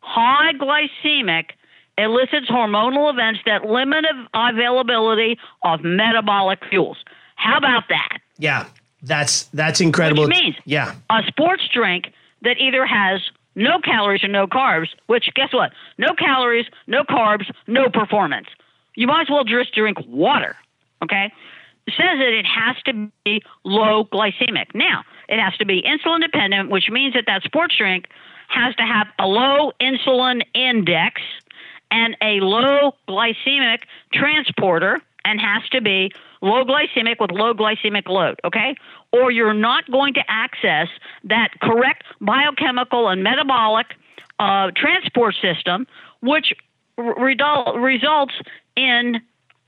[0.00, 1.50] high glycemic
[1.98, 4.04] elicits hormonal events that limit
[4.34, 6.96] availability of metabolic fuels.
[7.36, 8.18] How about that?
[8.38, 8.66] Yeah,
[9.02, 10.24] that's that's incredible.
[10.24, 13.20] Which means yeah, a sports drink that either has
[13.54, 15.72] no calories or no carbs, which guess what?
[15.98, 18.46] No calories, no carbs, no performance.
[18.94, 20.56] You might as well just drink water.
[21.02, 21.32] Okay?
[21.86, 24.74] It says that it has to be low glycemic.
[24.74, 28.06] Now, it has to be insulin dependent, which means that that sports drink
[28.48, 31.22] has to have a low insulin index
[31.90, 33.82] and a low glycemic
[34.12, 36.10] transporter and has to be
[36.42, 38.74] low glycemic with low glycemic load, okay?
[39.12, 40.88] Or you're not going to access
[41.24, 43.88] that correct biochemical and metabolic
[44.38, 45.86] uh, transport system,
[46.20, 46.52] which
[46.96, 47.36] re-
[47.76, 48.34] results
[48.76, 49.20] in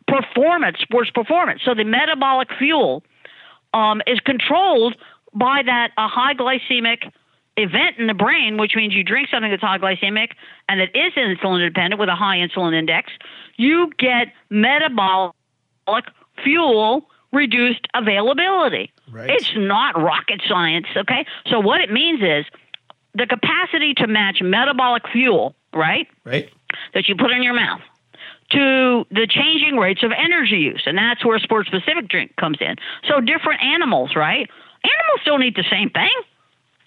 [0.09, 1.61] performance, sports performance.
[1.65, 3.03] So the metabolic fuel
[3.75, 4.97] um, is controlled
[5.35, 7.11] by that a high glycemic
[7.57, 10.29] event in the brain, which means you drink something that's high glycemic
[10.69, 13.13] and that is insulin dependent with a high insulin index,
[13.57, 15.35] you get metabolic
[16.43, 18.93] fuel reduced availability.
[19.11, 19.31] Right.
[19.31, 21.27] It's not rocket science, okay?
[21.47, 22.45] So what it means is
[23.15, 26.07] the capacity to match metabolic fuel, right?
[26.25, 26.51] Right.
[26.95, 27.81] That you put in your mouth
[28.51, 30.83] to the changing rates of energy use.
[30.87, 32.77] And that's where sport specific drink comes in.
[33.09, 34.49] So different animals, right?
[34.85, 36.11] Animals don't eat the same thing.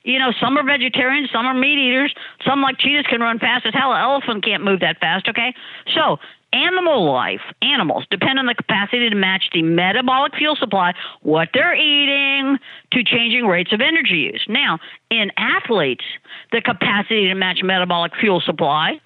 [0.06, 2.13] You know, some are vegetarians, some are meat eaters,
[2.46, 3.91] some like cheetahs can run fast as hell.
[3.91, 5.54] An elephant can't move that fast, okay?
[5.94, 6.18] So
[6.54, 11.76] animal life, animals depend on the capacity to match the metabolic fuel supply, what they're
[11.76, 12.60] eating,
[12.91, 14.46] to changing rates of energy use.
[14.48, 16.06] Now, in athletes,
[16.52, 19.02] the capacity to match metabolic fuel supply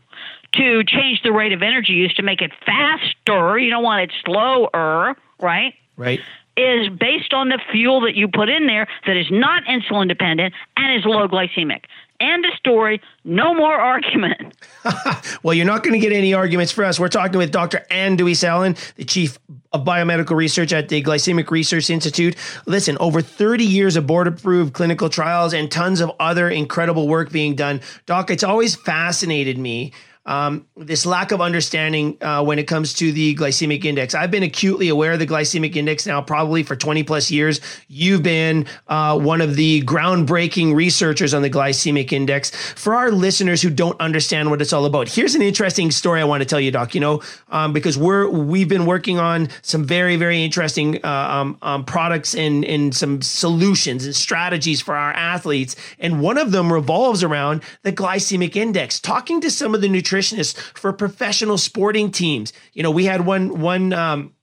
[0.53, 4.11] to change the rate of energy use to make it faster, you don't want it
[4.25, 5.73] slower, right?
[5.95, 6.19] Right.
[6.59, 10.53] Is based on the fuel that you put in there that is not insulin dependent
[10.75, 11.85] and is low glycemic.
[12.19, 13.01] End of story.
[13.23, 14.53] No more argument.
[15.43, 16.99] well, you're not going to get any arguments for us.
[16.99, 17.85] We're talking with Dr.
[17.89, 19.39] Ann de Wees Allen, the chief
[19.71, 22.35] of biomedical research at the Glycemic Research Institute.
[22.65, 27.31] Listen, over 30 years of board approved clinical trials and tons of other incredible work
[27.31, 27.79] being done.
[28.05, 29.93] Doc, it's always fascinated me
[30.29, 34.13] um, this lack of understanding uh, when it comes to the glycemic index.
[34.13, 37.59] I've been acutely aware of the glycemic index now probably for 20 plus years.
[37.87, 42.51] You've been uh, one of the groundbreaking researchers on the glycemic index.
[42.73, 46.25] For our listeners who don't understand what it's all about, here's an interesting story I
[46.25, 46.93] want to tell you, Doc.
[46.93, 51.57] You know, um, because we're we've been working on some very very interesting uh, um,
[51.63, 56.71] um, products and and some solutions and strategies for our athletes, and one of them
[56.71, 58.99] revolves around the glycemic index.
[58.99, 62.53] Talking to some of the nutrition nutritionists for professional sporting teams.
[62.73, 64.33] You know, we had one one um,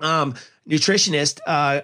[0.00, 0.34] um,
[0.68, 1.80] nutritionist uh,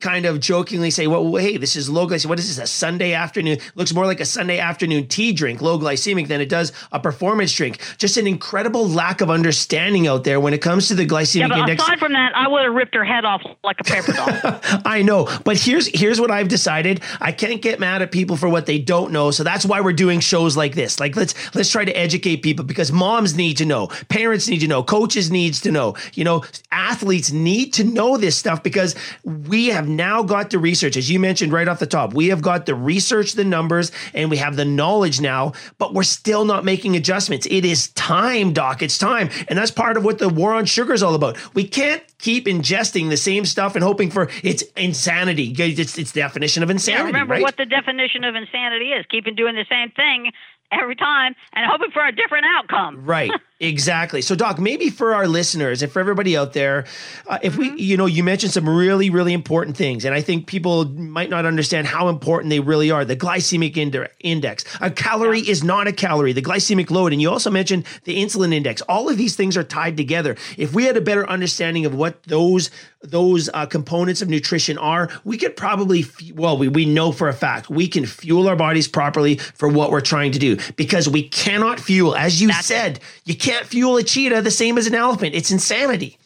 [0.00, 2.26] kind of jokingly say, well, hey, this is low glycemic.
[2.26, 3.58] What is this, a Sunday afternoon?
[3.74, 7.52] Looks more like a Sunday afternoon tea drink, low glycemic, than it does a performance
[7.52, 7.80] drink.
[7.96, 11.48] Just an incredible lack of understanding out there when it comes to the glycemic yeah,
[11.48, 11.82] but index.
[11.82, 14.28] Aside from that, I would have ripped her head off like a paper doll.
[14.84, 17.00] I know, but here's here's what I've decided.
[17.20, 19.92] I can't get mad at people for what they don't know, so that's why we're
[19.92, 21.00] doing shows like this.
[21.00, 24.68] Like let's let's try to educate people because moms need to know, parents need to
[24.68, 29.68] know, coaches needs to know, you know, athletes need to know this stuff because we
[29.68, 32.14] have now got the research, as you mentioned right off the top.
[32.14, 36.02] We have got the research, the numbers, and we have the knowledge now, but we're
[36.02, 37.46] still not making adjustments.
[37.50, 38.82] It is time, Doc.
[38.82, 39.30] It's time.
[39.48, 41.38] And that's part of what the war on sugar is all about.
[41.54, 45.54] We can't keep ingesting the same stuff and hoping for it's insanity.
[45.56, 47.02] It's, it's definition of insanity.
[47.02, 47.42] Yeah, remember right?
[47.42, 50.32] what the definition of insanity is keeping doing the same thing
[50.70, 53.04] every time and hoping for a different outcome.
[53.04, 53.30] Right.
[53.60, 54.22] Exactly.
[54.22, 56.84] So, Doc, maybe for our listeners and for everybody out there,
[57.26, 60.46] uh, if we, you know, you mentioned some really, really important things, and I think
[60.46, 63.04] people might not understand how important they really are.
[63.04, 63.76] The glycemic
[64.20, 64.64] index.
[64.80, 66.32] A calorie is not a calorie.
[66.32, 68.80] The glycemic load, and you also mentioned the insulin index.
[68.82, 70.36] All of these things are tied together.
[70.56, 75.08] If we had a better understanding of what those those uh, components of nutrition are,
[75.22, 78.88] we could probably, well, we, we know for a fact we can fuel our bodies
[78.88, 82.96] properly for what we're trying to do because we cannot fuel, as you That's said,
[82.96, 83.02] it.
[83.24, 85.34] you can't fuel a cheetah the same as an elephant.
[85.34, 86.18] It's insanity.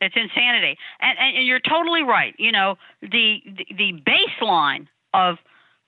[0.00, 2.34] It's insanity, and, and you're totally right.
[2.36, 5.38] You know the, the, the baseline of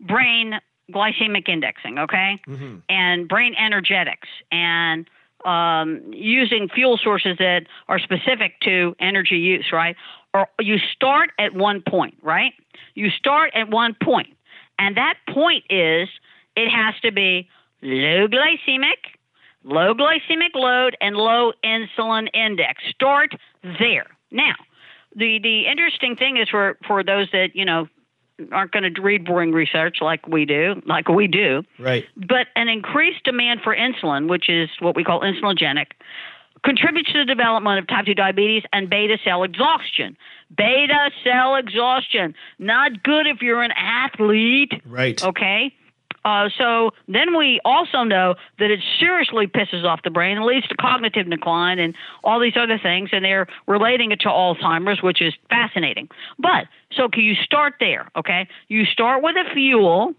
[0.01, 0.61] brain
[0.93, 2.77] glycemic indexing, okay, mm-hmm.
[2.89, 5.09] and brain energetics, and
[5.45, 9.97] um, using fuel sources that are specific to energy use, right?
[10.33, 12.53] Or you start at one point, right?
[12.95, 14.37] You start at one point,
[14.79, 16.09] and that point is
[16.57, 17.49] it has to be
[17.83, 19.14] low glycemic,
[19.65, 22.83] low glycemic load, and low insulin index.
[22.91, 24.07] Start there.
[24.31, 24.55] Now,
[25.17, 27.89] the the interesting thing is for for those that you know
[28.53, 31.63] aren't going to read boring research like we do, like we do.
[31.79, 32.05] Right.
[32.17, 35.93] But an increased demand for insulin, which is what we call insulinogenic,
[36.65, 40.17] contributes to the development of type 2 diabetes and beta cell exhaustion.
[40.57, 44.73] Beta cell exhaustion, not good if you're an athlete.
[44.85, 45.23] Right.
[45.23, 45.73] Okay.
[46.25, 50.67] Uh, so then we also know that it seriously pisses off the brain and leads
[50.69, 55.21] to cognitive decline and all these other things, and they're relating it to Alzheimer's, which
[55.21, 56.09] is fascinating.
[56.39, 58.09] But so can you start there?
[58.17, 60.15] Okay, you start with a fuel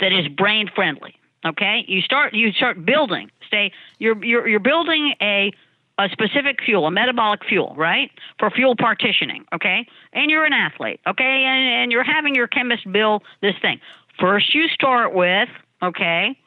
[0.00, 1.14] that is brain friendly.
[1.44, 3.30] Okay, you start you start building.
[3.50, 5.52] Say you're you're you're building a
[5.98, 8.10] a specific fuel, a metabolic fuel, right?
[8.38, 9.86] For fuel partitioning, okay?
[10.12, 11.44] And you're an athlete, okay?
[11.46, 13.80] And, and you're having your chemist build this thing.
[14.18, 15.48] First, you start with,
[15.82, 16.38] okay,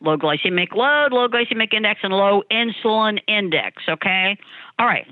[0.00, 4.36] low glycemic load, low glycemic index, and low insulin index, okay?
[4.78, 5.06] All right.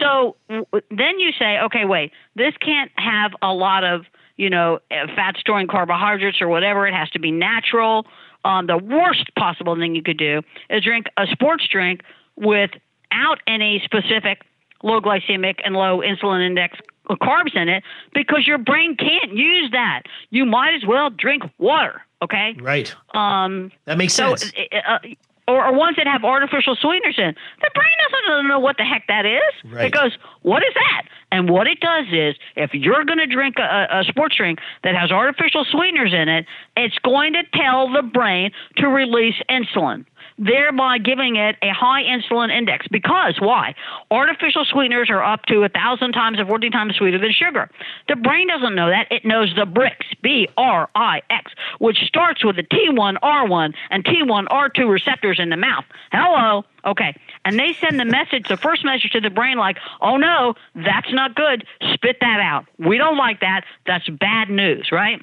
[0.00, 4.02] So then you say, okay, wait, this can't have a lot of,
[4.36, 6.86] you know, eh, fat storing carbohydrates or whatever.
[6.86, 8.06] It has to be natural.
[8.44, 12.02] Um, the worst possible thing you could do is drink a sports drink
[12.36, 14.42] without any specific
[14.82, 16.78] low glycemic and low insulin index
[17.10, 20.02] carbs in it because your brain can't use that.
[20.30, 22.02] You might as well drink water.
[22.22, 22.56] Okay.
[22.60, 22.94] Right.
[23.14, 24.52] Um, that makes so, sense.
[24.72, 24.98] Uh,
[25.46, 27.34] or, or ones that have artificial sweeteners in.
[27.60, 29.70] The brain doesn't know what the heck that is.
[29.70, 29.86] Right.
[29.86, 31.02] It goes, what is that?
[31.30, 34.94] And what it does is, if you're going to drink a, a sports drink that
[34.94, 40.06] has artificial sweeteners in it, it's going to tell the brain to release insulin
[40.38, 42.86] thereby giving it a high insulin index.
[42.88, 43.74] Because why?
[44.10, 47.70] Artificial sweeteners are up to a thousand times or fourteen times sweeter than sugar.
[48.08, 49.10] The brain doesn't know that.
[49.10, 54.90] It knows the BRIX, B R I X, which starts with the T1R1 and T1R2
[54.90, 55.84] receptors in the mouth.
[56.12, 56.64] Hello.
[56.84, 57.14] Okay.
[57.44, 61.12] And they send the message, the first message to the brain, like, oh no, that's
[61.12, 61.66] not good.
[61.94, 62.66] Spit that out.
[62.78, 63.62] We don't like that.
[63.86, 65.22] That's bad news, right?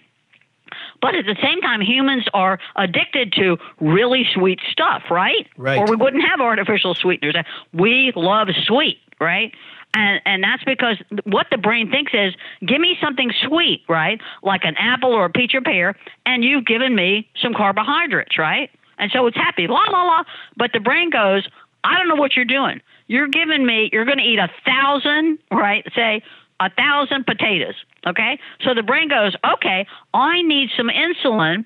[1.02, 5.48] But at the same time, humans are addicted to really sweet stuff, right?
[5.58, 5.78] Right.
[5.78, 7.36] Or we wouldn't have artificial sweeteners.
[7.74, 9.54] We love sweet, right?
[9.94, 12.34] And and that's because what the brain thinks is,
[12.66, 14.22] give me something sweet, right?
[14.42, 15.96] Like an apple or a peach or pear,
[16.26, 18.70] and you've given me some carbohydrates, right?
[18.98, 20.24] And so it's happy, la la la.
[20.56, 21.48] But the brain goes,
[21.84, 22.82] I don't know what you're doing.
[23.08, 25.86] You're giving me, you're going to eat a thousand, right?
[25.94, 26.22] Say
[26.62, 27.76] a thousand potatoes.
[28.08, 28.40] Okay.
[28.62, 31.66] So the brain goes, okay, I need some insulin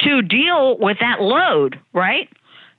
[0.00, 2.28] to deal with that load, right?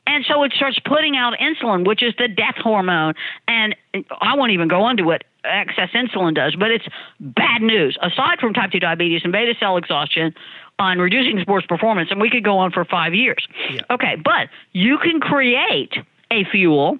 [0.07, 3.14] And so it starts putting out insulin, which is the death hormone.
[3.47, 3.76] And
[4.22, 6.88] I won't even go into what excess insulin does, but it's
[7.20, 7.97] bad news.
[8.01, 10.34] Aside from type 2 diabetes and beta cell exhaustion
[10.80, 13.47] on reducing sports performance, and we could go on for five years.
[13.70, 13.82] Yeah.
[13.89, 15.93] Okay, but you can create
[16.32, 16.97] a fuel,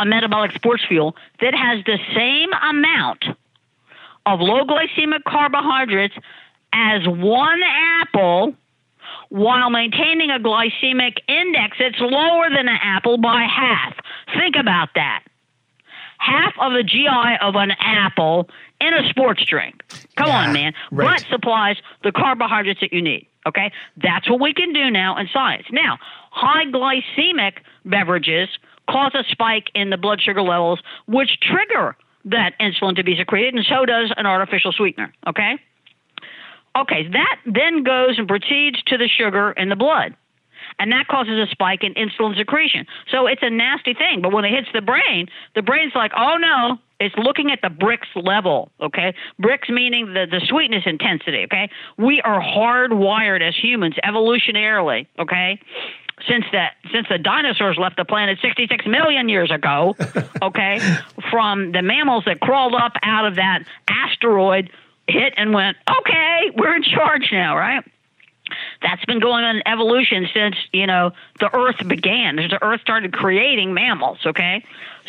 [0.00, 3.24] a metabolic sports fuel, that has the same amount
[4.26, 6.14] of low glycemic carbohydrates
[6.72, 8.54] as one apple
[9.28, 13.94] while maintaining a glycemic index that's lower than an apple by half.
[14.38, 15.24] Think about that.
[16.18, 18.48] Half of the GI of an apple
[18.80, 19.82] in a sports drink.
[20.16, 20.72] Come Yeah, on, man.
[20.90, 21.20] right.
[21.20, 23.26] But supplies the carbohydrates that you need.
[23.46, 23.72] Okay?
[24.02, 25.66] That's what we can do now in science.
[25.70, 25.98] Now,
[26.30, 28.48] high glycemic beverages
[28.88, 31.96] cause a spike in the blood sugar levels, which trigger
[32.26, 35.12] that insulin to be secreted, and so does an artificial sweetener.
[35.26, 35.58] Okay?
[36.76, 40.16] Okay, that then goes and proceeds to the sugar in the blood.
[40.78, 42.86] And that causes a spike in insulin secretion.
[43.10, 44.22] So it's a nasty thing.
[44.22, 47.68] But when it hits the brain, the brain's like, oh no, it's looking at the
[47.68, 49.14] BRIX level, okay?
[49.40, 51.68] BRIX meaning the, the sweetness intensity, okay?
[51.98, 55.60] We are hardwired as humans evolutionarily, okay?
[56.28, 59.96] Since the since the dinosaurs left the planet 66 million years ago,
[60.42, 60.78] okay,
[61.30, 64.70] from the mammals that crawled up out of that asteroid,
[65.08, 67.84] hit and went, okay, we're in charge now, right?
[68.82, 72.36] That's been going on in evolution since, you know, the earth began.
[72.36, 74.64] The earth started creating mammals, okay?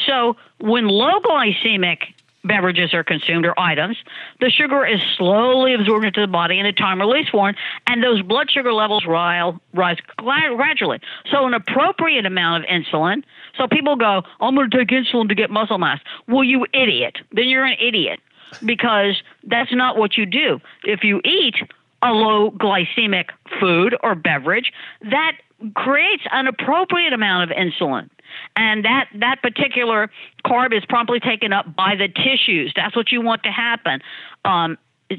[0.06, 2.14] So when low glycemic
[2.48, 3.98] beverages are consumed or items,
[4.40, 7.56] the sugar is slowly absorbed into the body in a time release form,
[7.88, 11.00] and those blood sugar levels rise, rise gradually.
[11.32, 13.24] So, an appropriate amount of insulin.
[13.58, 16.00] So, people go, I'm going to take insulin to get muscle mass.
[16.28, 17.18] Well, you idiot.
[17.32, 18.20] Then you're an idiot
[18.64, 20.60] because that's not what you do.
[20.84, 21.56] If you eat
[22.02, 23.30] a low glycemic
[23.60, 24.72] food or beverage,
[25.02, 25.34] that
[25.76, 28.10] creates an appropriate amount of insulin.
[28.56, 30.10] And that, that particular
[30.46, 32.74] carb is promptly taken up by the tissues.
[32.76, 34.02] That's what you want to happen.
[34.44, 34.78] Um,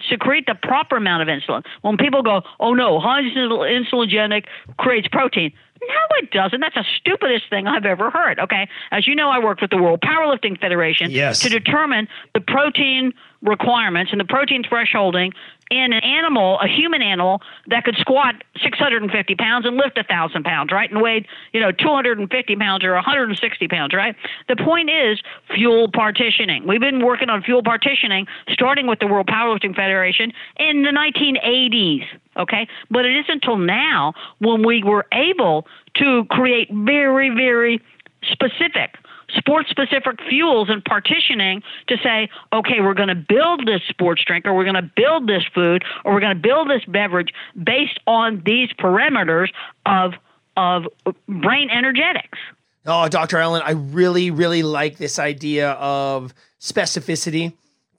[0.08, 1.64] secrete the proper amount of insulin.
[1.82, 4.44] When people go, oh no, high insulinogenic
[4.78, 5.52] creates protein.
[5.82, 6.60] No, it doesn't.
[6.60, 8.40] That's the stupidest thing I've ever heard.
[8.40, 8.68] Okay.
[8.90, 11.40] As you know, I work with the World Powerlifting Federation Yes.
[11.40, 13.12] to determine the protein
[13.46, 15.32] requirements and the protein thresholding
[15.70, 20.70] in an animal, a human animal that could squat 650 pounds and lift 1,000 pounds,
[20.70, 20.90] right?
[20.90, 24.14] And weighed, you know, 250 pounds or 160 pounds, right?
[24.48, 25.20] The point is
[25.54, 26.66] fuel partitioning.
[26.66, 32.04] We've been working on fuel partitioning starting with the World Powerlifting Federation in the 1980s,
[32.36, 32.68] okay?
[32.90, 35.66] But it isn't until now when we were able
[35.96, 37.82] to create very, very
[38.22, 38.96] specific
[39.36, 44.46] sports specific fuels and partitioning to say, okay, we're going to build this sports drink
[44.46, 47.32] or we're going to build this food or we're going to build this beverage
[47.62, 49.48] based on these parameters
[49.84, 50.14] of
[50.56, 50.86] of
[51.28, 52.38] brain energetics.
[52.86, 53.38] Oh, Dr.
[53.38, 57.52] Allen, I really, really like this idea of specificity,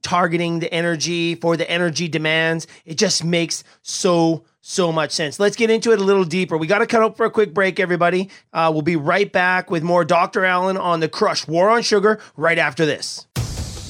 [0.08, 2.66] targeting the energy for the energy demands.
[2.86, 5.38] It just makes so, so much sense.
[5.38, 6.58] Let's get into it a little deeper.
[6.58, 8.30] We got to cut out for a quick break, everybody.
[8.54, 10.46] Uh, we'll be right back with more Dr.
[10.46, 13.28] Allen on the Crush War on Sugar right after this.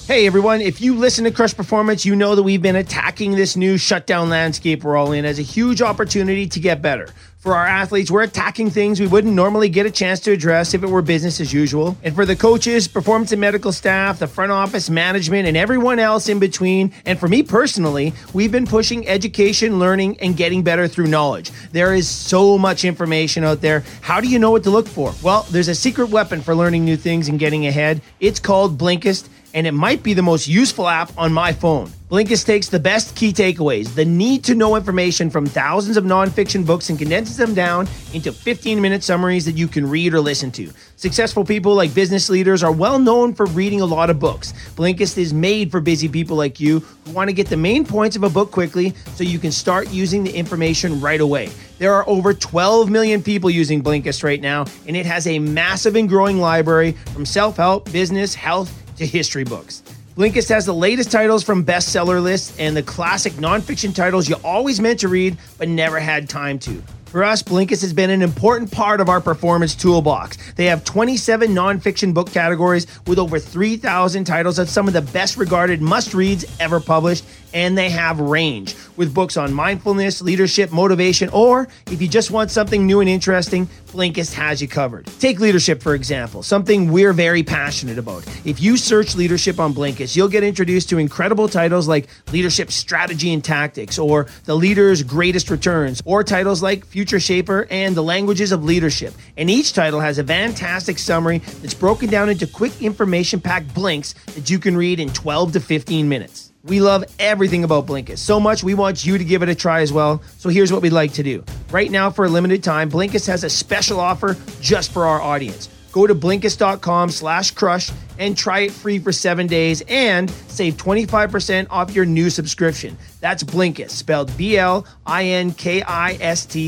[0.08, 3.58] Hey everyone, if you listen to Crush Performance, you know that we've been attacking this
[3.58, 7.10] new shutdown landscape we're all in as a huge opportunity to get better.
[7.48, 10.84] For our athletes, we're attacking things we wouldn't normally get a chance to address if
[10.84, 11.96] it were business as usual.
[12.04, 16.28] And for the coaches, performance and medical staff, the front office management, and everyone else
[16.28, 21.08] in between, and for me personally, we've been pushing education, learning, and getting better through
[21.08, 21.52] knowledge.
[21.72, 23.86] There is so much information out there.
[24.02, 25.14] How do you know what to look for?
[25.24, 28.02] Well, there's a secret weapon for learning new things and getting ahead.
[28.20, 31.88] It's called Blinkist and it might be the most useful app on my phone.
[32.12, 36.64] Blinkist takes the best key takeaways, the need to know information from thousands of nonfiction
[36.64, 40.52] books, and condenses them down into 15 minute summaries that you can read or listen
[40.52, 40.72] to.
[40.96, 44.54] Successful people like business leaders are well known for reading a lot of books.
[44.76, 48.16] Blinkist is made for busy people like you who want to get the main points
[48.16, 51.50] of a book quickly so you can start using the information right away.
[51.80, 55.96] There are over 12 million people using Blinkist right now, and it has a massive
[55.96, 59.84] and growing library from self help, business, health, to history books.
[60.16, 64.80] Blinkist has the latest titles from bestseller lists and the classic nonfiction titles you always
[64.80, 66.82] meant to read but never had time to.
[67.08, 70.38] For us, Blinkist has been an important part of our performance toolbox.
[70.56, 75.38] They have 27 nonfiction book categories with over 3,000 titles of some of the best
[75.38, 81.30] regarded must reads ever published, and they have range with books on mindfulness, leadership, motivation,
[81.30, 85.08] or if you just want something new and interesting, Blinkist has you covered.
[85.20, 88.26] Take leadership, for example, something we're very passionate about.
[88.44, 93.32] If you search leadership on Blinkist, you'll get introduced to incredible titles like Leadership Strategy
[93.32, 98.52] and Tactics, or The Leader's Greatest Returns, or titles like Future Shaper and The Languages
[98.52, 99.14] of Leadership.
[99.38, 104.14] And each title has a fantastic summary that's broken down into quick information packed blinks
[104.34, 106.52] that you can read in 12 to 15 minutes.
[106.64, 109.82] We love everything about Blinkist so much we want you to give it a try
[109.82, 110.24] as well.
[110.40, 111.44] So here's what we'd like to do.
[111.70, 115.70] Right now, for a limited time, Blinkist has a special offer just for our audience.
[115.98, 121.66] Go to Blinkist.com slash crush and try it free for seven days and save 25%
[121.72, 122.96] off your new subscription.
[123.20, 124.86] That's Blinkist, spelled B-L-I-N-K-I-S-T,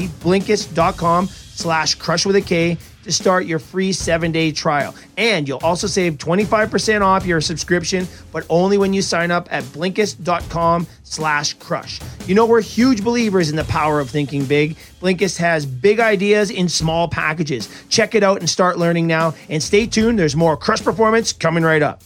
[0.07, 2.79] Blinkist.com slash crush with a K
[3.09, 4.93] to start your free seven day trial.
[5.17, 9.63] And you'll also save 25% off your subscription, but only when you sign up at
[9.63, 11.99] blinkist.com slash crush.
[12.27, 14.77] You know, we're huge believers in the power of thinking big.
[15.01, 17.67] Blinkist has big ideas in small packages.
[17.89, 19.33] Check it out and start learning now.
[19.49, 22.03] And stay tuned, there's more Crush Performance coming right up.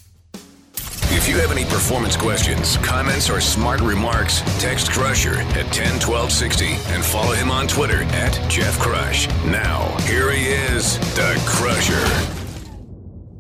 [1.16, 7.06] If you have any performance questions, comments, or smart remarks, text Crusher at 101260 and
[7.06, 9.28] follow him on Twitter at Jeff Crush.
[9.46, 12.04] Now, here he is, the Crusher.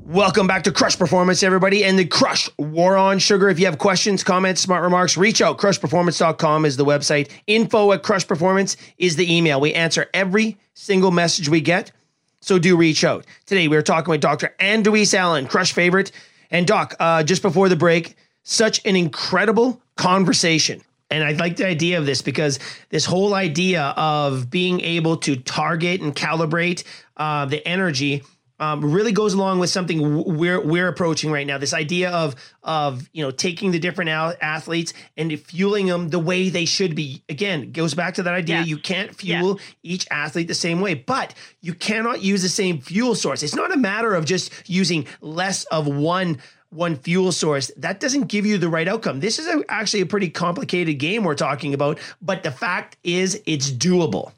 [0.05, 3.49] Welcome back to Crush Performance, everybody, and the Crush War on Sugar.
[3.49, 5.57] If you have questions, comments, smart remarks, reach out.
[5.57, 7.31] CrushPerformance.com is the website.
[7.47, 9.59] Info at Crush Performance is the email.
[9.59, 11.91] We answer every single message we get,
[12.39, 13.25] so do reach out.
[13.47, 14.53] Today, we are talking with Dr.
[14.59, 16.11] Ann Allen, Crush favorite.
[16.51, 20.81] And Doc, uh, just before the break, such an incredible conversation.
[21.09, 25.35] And I like the idea of this because this whole idea of being able to
[25.35, 26.83] target and calibrate
[27.17, 28.23] uh, the energy
[28.59, 31.57] um, really goes along with something we're we're approaching right now.
[31.57, 36.49] This idea of of you know taking the different athletes and fueling them the way
[36.49, 37.23] they should be.
[37.29, 38.65] Again, goes back to that idea yeah.
[38.65, 39.93] you can't fuel yeah.
[39.93, 43.43] each athlete the same way, but you cannot use the same fuel source.
[43.43, 46.37] It's not a matter of just using less of one
[46.73, 49.19] one fuel source, that doesn't give you the right outcome.
[49.19, 53.41] This is a, actually a pretty complicated game we're talking about, but the fact is
[53.45, 54.31] it's doable.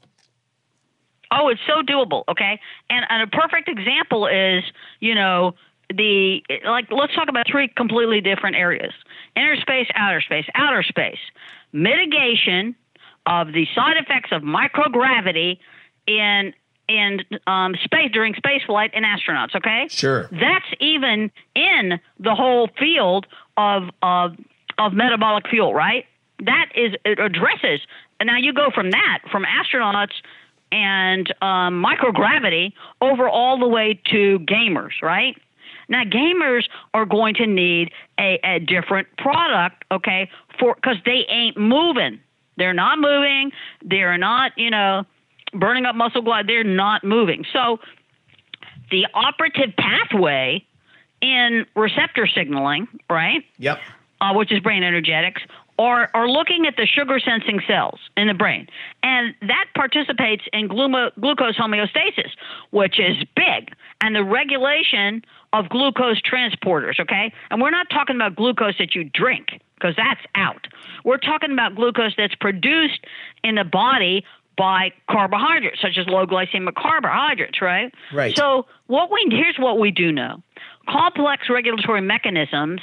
[1.36, 2.24] Oh, it's so doable.
[2.28, 2.60] Okay,
[2.90, 4.64] and, and a perfect example is
[5.00, 5.54] you know
[5.94, 8.92] the like let's talk about three completely different areas:
[9.36, 10.46] inner space, outer space.
[10.54, 11.18] Outer space
[11.72, 12.74] mitigation
[13.26, 15.58] of the side effects of microgravity
[16.06, 16.54] in
[16.88, 19.54] in um, space during space flight and astronauts.
[19.56, 20.28] Okay, sure.
[20.30, 23.26] That's even in the whole field
[23.56, 24.36] of of
[24.78, 26.06] of metabolic fuel, right?
[26.40, 27.80] That is it addresses.
[28.18, 30.12] And now you go from that from astronauts
[30.72, 35.36] and um, microgravity over all the way to gamers, right?
[35.88, 36.64] Now, gamers
[36.94, 42.20] are going to need a, a different product, okay, for because they ain't moving.
[42.56, 43.52] They're not moving.
[43.84, 45.04] They're not, you know,
[45.52, 46.48] burning up muscle glide.
[46.48, 47.44] They're not moving.
[47.52, 47.78] So,
[48.90, 50.64] the operative pathway
[51.20, 53.44] in receptor signaling, right?
[53.58, 53.80] Yep.
[54.20, 55.42] Uh, which is brain energetics,
[55.78, 58.66] or, or looking at the sugar sensing cells in the brain.
[59.02, 62.30] And that participates in glucose homeostasis,
[62.70, 65.22] which is big, and the regulation
[65.52, 67.32] of glucose transporters, okay?
[67.50, 70.66] And we're not talking about glucose that you drink, because that's out.
[71.04, 73.00] We're talking about glucose that's produced
[73.44, 74.24] in the body
[74.56, 77.92] by carbohydrates, such as low glycemic carbohydrates, right?
[78.12, 78.36] Right.
[78.36, 80.42] So what we here's what we do know:
[80.88, 82.80] complex regulatory mechanisms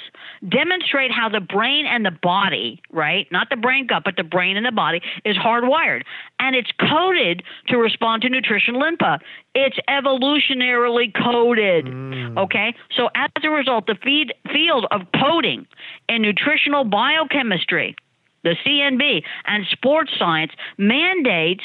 [0.47, 3.27] demonstrate how the brain and the body, right?
[3.31, 6.03] Not the brain gut, but the brain and the body is hardwired.
[6.39, 9.21] And it's coded to respond to nutritional input.
[9.55, 11.85] It's evolutionarily coded.
[11.85, 12.37] Mm.
[12.37, 12.75] Okay?
[12.95, 15.65] So as a result, the feed, field of coding
[16.09, 17.95] in nutritional biochemistry,
[18.43, 21.63] the CNB, and sports science mandates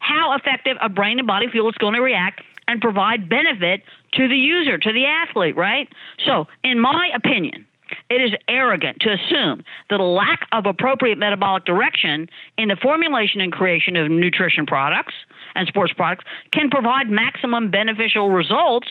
[0.00, 4.28] how effective a brain and body fuel is going to react and provide benefit to
[4.28, 5.88] the user, to the athlete, right?
[6.24, 7.66] So, in my opinion,
[8.10, 13.40] it is arrogant to assume that a lack of appropriate metabolic direction in the formulation
[13.40, 15.14] and creation of nutrition products
[15.54, 18.88] and sports products can provide maximum beneficial results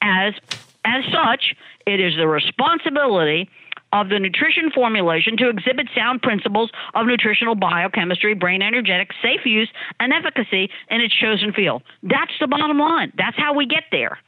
[0.00, 0.34] as
[0.84, 1.54] as such
[1.86, 3.50] it is the responsibility
[3.92, 9.70] of the nutrition formulation to exhibit sound principles of nutritional biochemistry, brain energetics, safe use,
[10.00, 11.82] and efficacy in its chosen field.
[12.02, 13.12] That's the bottom line.
[13.16, 14.18] That's how we get there.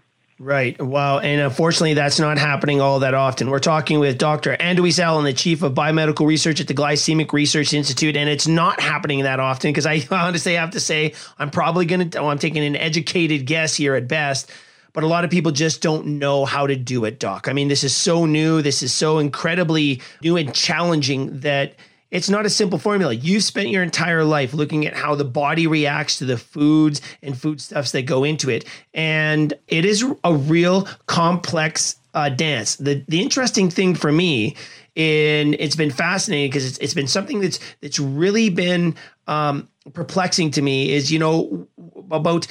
[0.40, 0.80] Right.
[0.80, 1.18] Wow.
[1.18, 3.50] And unfortunately, that's not happening all that often.
[3.50, 4.54] We're talking with Dr.
[4.54, 8.26] Ann de Wees Allen, the chief of biomedical research at the Glycemic Research Institute, and
[8.26, 12.20] it's not happening that often because I honestly have to say I'm probably going to.
[12.20, 14.50] Oh, I'm taking an educated guess here at best
[14.92, 17.48] but a lot of people just don't know how to do it, Doc.
[17.48, 18.62] I mean, this is so new.
[18.62, 21.74] This is so incredibly new and challenging that
[22.10, 23.12] it's not a simple formula.
[23.12, 27.38] You've spent your entire life looking at how the body reacts to the foods and
[27.38, 28.64] foodstuffs that go into it.
[28.92, 32.76] And it is a real complex uh, dance.
[32.76, 34.56] The, the interesting thing for me
[34.96, 38.96] and it's been fascinating because it's, it's been something that's that's really been
[39.28, 41.68] um, perplexing to me is you know
[42.10, 42.46] about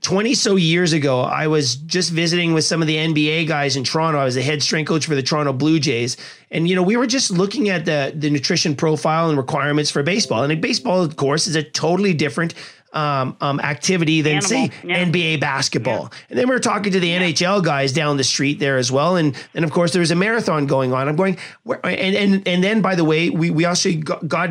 [0.00, 3.84] 20 so years ago, I was just visiting with some of the NBA guys in
[3.84, 4.18] Toronto.
[4.18, 6.16] I was the head strength coach for the Toronto Blue Jays.
[6.50, 10.02] And, you know, we were just looking at the, the nutrition profile and requirements for
[10.02, 10.42] baseball.
[10.42, 12.54] And baseball, of course, is a totally different
[12.92, 14.48] um, um, activity than, Animal.
[14.48, 15.04] say, yeah.
[15.04, 16.08] NBA basketball.
[16.10, 16.18] Yeah.
[16.30, 17.22] And then we were talking to the yeah.
[17.22, 19.14] NHL guys down the street there as well.
[19.14, 21.08] And then, of course, there was a marathon going on.
[21.08, 21.38] I'm going,
[21.84, 24.50] and, and, and then, by the way, we, we also got, got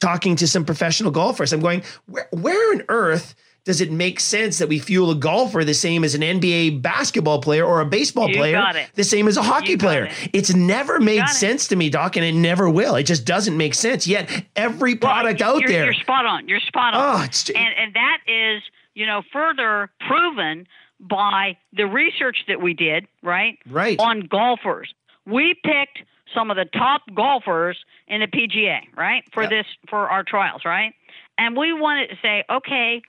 [0.00, 1.52] talking to some professional golfers.
[1.52, 5.64] I'm going, where, where on earth– does it make sense that we fuel a golfer
[5.64, 8.62] the same as an NBA basketball player or a baseball you player
[8.94, 10.04] the same as a hockey player?
[10.04, 10.30] It.
[10.34, 11.68] It's never made sense it.
[11.70, 12.94] to me, Doc, and it never will.
[12.94, 14.06] It just doesn't make sense.
[14.06, 15.84] Yet every product well, out you're, there.
[15.84, 16.46] You're spot on.
[16.46, 17.20] You're spot on.
[17.20, 18.62] Oh, it's, and, and that is,
[18.94, 20.66] you know, further proven
[21.00, 23.58] by the research that we did, right?
[23.66, 23.98] Right.
[23.98, 24.92] On golfers.
[25.26, 26.02] We picked
[26.34, 29.24] some of the top golfers in the PGA, right?
[29.32, 29.50] For yep.
[29.50, 30.94] this for our trials, right?
[31.38, 33.02] And we wanted to say, okay,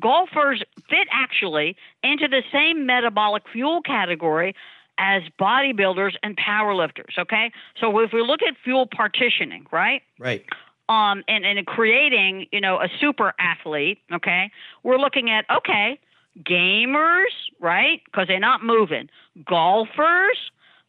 [0.00, 4.54] golfers fit actually into the same metabolic fuel category
[4.98, 7.18] as bodybuilders and powerlifters.
[7.18, 10.02] Okay, so if we look at fuel partitioning, right?
[10.18, 10.44] Right.
[10.88, 13.98] Um, and, and creating, you know, a super athlete.
[14.12, 14.50] Okay,
[14.82, 15.98] we're looking at okay,
[16.42, 18.00] gamers, right?
[18.04, 19.08] Because they're not moving.
[19.44, 20.38] Golfers,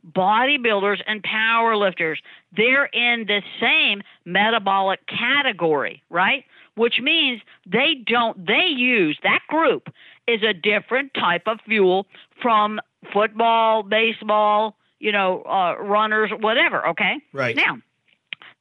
[0.09, 2.17] bodybuilders, and powerlifters.
[2.55, 6.45] They're in the same metabolic category, right?
[6.78, 9.89] Which means they don't they use that group
[10.28, 12.05] is a different type of fuel
[12.41, 12.80] from
[13.13, 16.88] football, baseball, you know, uh, runners, whatever.
[16.89, 17.15] Okay.
[17.34, 17.55] Right.
[17.55, 17.78] Now,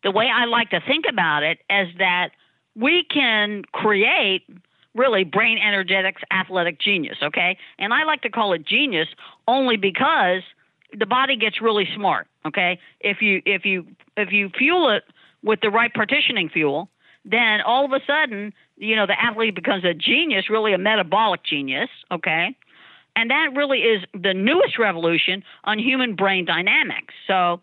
[0.03, 2.31] the way I like to think about it is that
[2.75, 4.43] we can create
[4.95, 9.09] really brain energetics athletic genius okay and i like to call it genius
[9.47, 10.41] only because
[10.99, 13.87] the body gets really smart okay if you if you
[14.17, 15.05] if you fuel it
[15.43, 16.89] with the right partitioning fuel
[17.29, 21.43] then all of a sudden, you know, the athlete becomes a genius, really a metabolic
[21.45, 22.57] genius, okay?
[23.16, 27.14] And that really is the newest revolution on human brain dynamics.
[27.27, 27.61] So,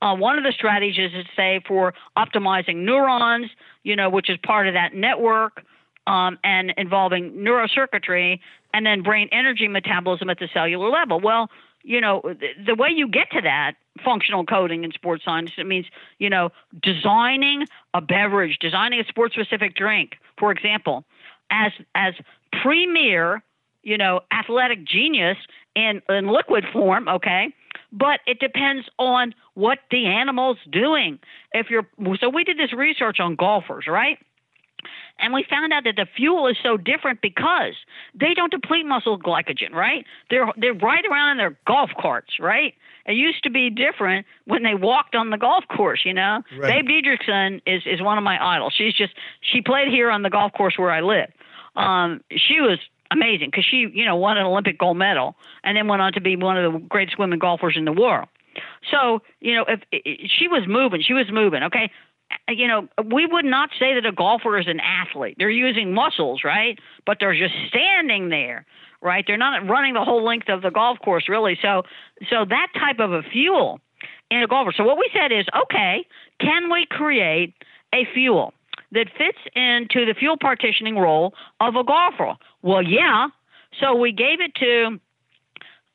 [0.00, 3.50] uh, one of the strategies is say for optimizing neurons,
[3.84, 5.62] you know, which is part of that network,
[6.06, 8.40] um, and involving neurocircuitry,
[8.74, 11.20] and then brain energy metabolism at the cellular level.
[11.20, 11.50] Well,
[11.82, 13.74] you know, the, the way you get to that
[14.04, 15.86] functional coding in sports science, it means,
[16.18, 16.50] you know,
[16.82, 21.04] designing a beverage, designing a sports specific drink, for example,
[21.50, 22.14] as as
[22.62, 23.42] premier,
[23.82, 25.36] you know, athletic genius
[25.74, 27.52] in, in liquid form, okay?
[27.92, 31.18] But it depends on what the animal's doing.
[31.52, 31.86] If you're
[32.20, 34.18] so we did this research on golfers, right?
[35.18, 37.74] And we found out that the fuel is so different because
[38.14, 40.04] they don't deplete muscle glycogen, right?
[40.30, 42.74] They're they're right around in their golf carts, right?
[43.06, 46.42] It used to be different when they walked on the golf course, you know.
[46.56, 46.84] Right.
[46.84, 48.74] Babe Didrikson is is one of my idols.
[48.76, 51.30] She's just she played here on the golf course where I live.
[51.76, 52.78] Um, she was
[53.10, 56.20] amazing because she, you know, won an Olympic gold medal and then went on to
[56.20, 58.28] be one of the greatest women golfers in the world.
[58.90, 61.62] So, you know, if, if she was moving, she was moving.
[61.64, 61.90] Okay,
[62.48, 65.36] Uh, you know, we would not say that a golfer is an athlete.
[65.38, 66.78] They're using muscles, right?
[67.06, 68.66] But they're just standing there,
[69.00, 69.24] right?
[69.26, 71.58] They're not running the whole length of the golf course really.
[71.60, 71.82] So
[72.30, 73.80] so that type of a fuel
[74.30, 74.72] in a golfer.
[74.76, 76.06] So what we said is, okay,
[76.40, 77.54] can we create
[77.94, 78.54] a fuel
[78.92, 82.34] that fits into the fuel partitioning role of a golfer?
[82.62, 83.28] Well, yeah.
[83.80, 85.00] So we gave it to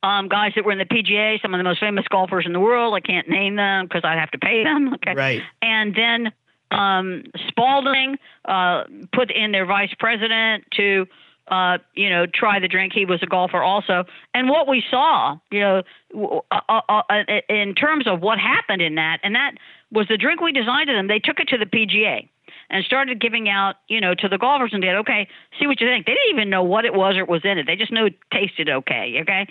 [0.03, 2.59] um, guys that were in the PGA, some of the most famous golfers in the
[2.59, 2.93] world.
[2.93, 4.93] I can't name them because I'd have to pay them.
[4.97, 5.13] Okay.
[5.13, 5.41] Right.
[5.61, 6.31] And then
[6.71, 8.83] um, Spalding uh,
[9.13, 11.05] put in their vice president to,
[11.49, 12.93] uh, you know, try the drink.
[12.93, 14.05] He was a golfer also.
[14.33, 15.83] And what we saw, you know,
[16.51, 19.51] uh, uh, uh, in terms of what happened in that, and that
[19.91, 21.07] was the drink we designed to them.
[21.07, 22.27] They took it to the PGA
[22.69, 25.27] and started giving out, you know, to the golfers and did, okay,
[25.59, 26.05] see what you think.
[26.05, 27.65] They didn't even know what it was or what was in it.
[27.65, 29.47] They just knew it tasted okay, okay?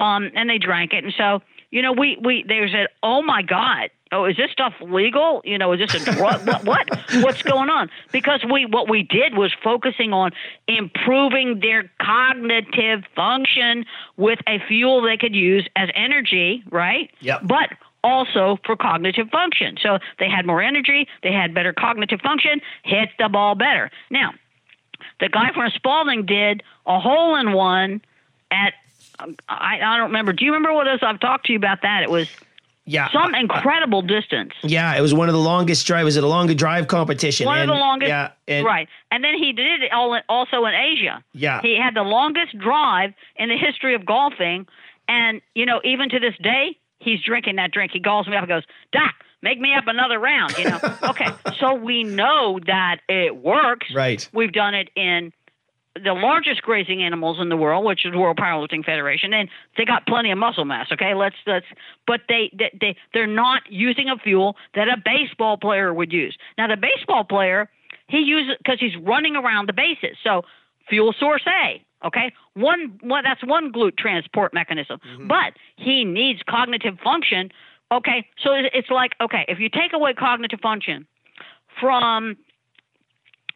[0.00, 1.04] Um, and they drank it.
[1.04, 1.40] And so,
[1.70, 5.40] you know, we, we they said, oh my God, oh, is this stuff legal?
[5.44, 6.46] You know, is this a drug?
[6.46, 6.88] what, what,
[7.22, 7.90] what's going on?
[8.12, 10.32] Because we, what we did was focusing on
[10.66, 13.84] improving their cognitive function
[14.16, 17.10] with a fuel they could use as energy, right?
[17.20, 17.42] Yep.
[17.44, 17.70] But
[18.02, 19.76] also for cognitive function.
[19.82, 23.90] So they had more energy, they had better cognitive function, hit the ball better.
[24.10, 24.32] Now,
[25.20, 28.00] the guy from Spalding did a hole in one
[28.50, 28.72] at
[29.22, 30.32] Um, I, I don't remember.
[30.32, 32.02] Do you remember what else I've talked to you about that?
[32.02, 32.28] It was
[32.84, 33.08] Yeah.
[33.12, 34.52] some incredible distance.
[34.62, 36.04] yeah, it was one of the longest drive.
[36.04, 37.46] Was it a longer drive competition?
[37.46, 38.30] One And- of the longest, Yeah.
[38.48, 38.88] And, right?
[39.10, 41.22] And then he did it all also in Asia.
[41.32, 41.60] Yeah.
[41.62, 44.66] he had the longest drive in the history of golfing,
[45.08, 47.92] and you know, even to this day, he's drinking that drink.
[47.92, 50.78] He calls me up and goes, "Doc, make me up another round." You know,
[51.10, 51.28] okay.
[51.58, 53.88] So we know that it works.
[53.94, 54.28] Right.
[54.32, 55.32] We've done it in
[55.94, 60.06] the largest grazing animals in the world, which is World Powerlifting Federation, and they got
[60.06, 60.86] plenty of muscle mass.
[60.92, 61.66] Okay, let's let's,
[62.06, 66.36] but they they, they they're not using a fuel that a baseball player would use.
[66.56, 67.68] Now the baseball player
[68.08, 70.16] he uses because he's running around the bases.
[70.22, 70.42] So
[70.88, 71.84] fuel source A.
[72.06, 75.26] Okay, one one that's one GLUT transport mechanism, mm-hmm.
[75.26, 77.50] but he needs cognitive function.
[77.92, 81.06] Okay, so it's like okay, if you take away cognitive function
[81.80, 82.36] from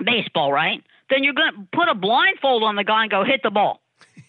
[0.05, 0.83] baseball, right?
[1.11, 3.81] Then you're going to put a blindfold on the guy and go hit the ball.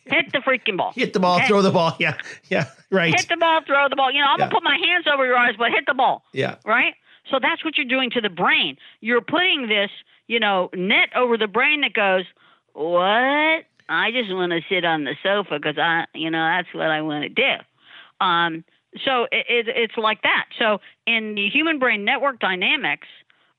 [0.05, 0.91] Hit the freaking ball.
[0.95, 1.47] Hit the ball, Okay?
[1.47, 1.95] throw the ball.
[1.99, 2.17] Yeah.
[2.49, 2.65] Yeah.
[2.91, 3.13] Right.
[3.15, 4.11] Hit the ball, throw the ball.
[4.11, 4.45] You know, I'm Yeah.
[4.45, 6.23] going to put my hands over your eyes, but hit the ball.
[6.33, 6.55] yeah.
[6.65, 6.93] Right?
[7.31, 8.77] So that's what you're doing to the brain.
[9.01, 9.89] You're putting this,
[10.27, 12.25] you know, net over the brain that goes,
[12.73, 13.65] what?
[13.89, 17.01] I just want to sit on the sofa because I, you know, that's what I
[17.01, 18.25] want to do.
[18.25, 18.63] Um,
[19.03, 20.45] so it, it, it's like that.
[20.59, 23.07] So in the human brain network dynamics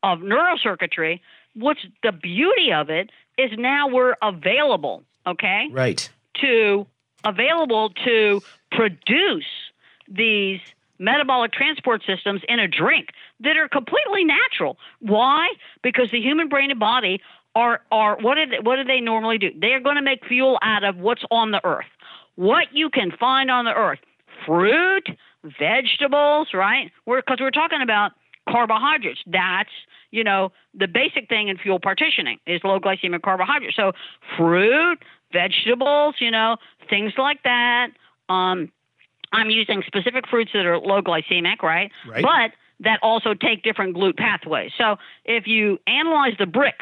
[0.03, 1.21] of neurocircuitry,
[1.57, 6.09] what's the beauty of it is now we're available, okay, Right.
[6.41, 6.87] to
[7.25, 8.41] available to
[8.71, 9.45] produce
[10.09, 10.61] these
[10.99, 13.09] metabolic transport systems in a drink
[13.41, 14.79] that are completely natural.
[15.01, 15.49] Why?
[15.83, 17.21] Because the human brain and body
[17.55, 19.51] are are what do they, what do they normally do?
[19.59, 21.87] They are going to make fuel out of what's on the earth.
[22.37, 23.99] What you can find on the earth.
[24.47, 25.09] Fruit,
[25.59, 26.91] vegetables, right?
[27.07, 28.13] We're cuz we're talking about
[28.49, 29.21] carbohydrates.
[29.27, 29.71] That's,
[30.11, 33.77] you know, the basic thing in fuel partitioning is low glycemic carbohydrates.
[33.77, 33.93] So
[34.37, 34.99] fruit,
[35.33, 36.57] vegetables, you know,
[36.89, 37.89] things like that.
[38.29, 38.71] Um,
[39.33, 41.91] I'm using specific fruits that are low glycemic, right?
[42.09, 42.23] Right.
[42.23, 44.71] But that also take different GLUT pathways.
[44.77, 46.75] So if you analyze the BRIX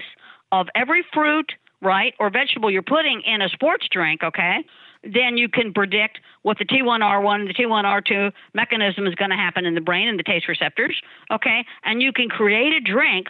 [0.52, 4.64] of every fruit, right, or vegetable you're putting in a sports drink, okay,
[5.07, 9.66] then you can predict what the T1R1 and the T1R2 mechanism is going to happen
[9.66, 11.00] in the brain and the taste receptors,
[11.30, 11.64] okay?
[11.84, 13.28] And you can create a drink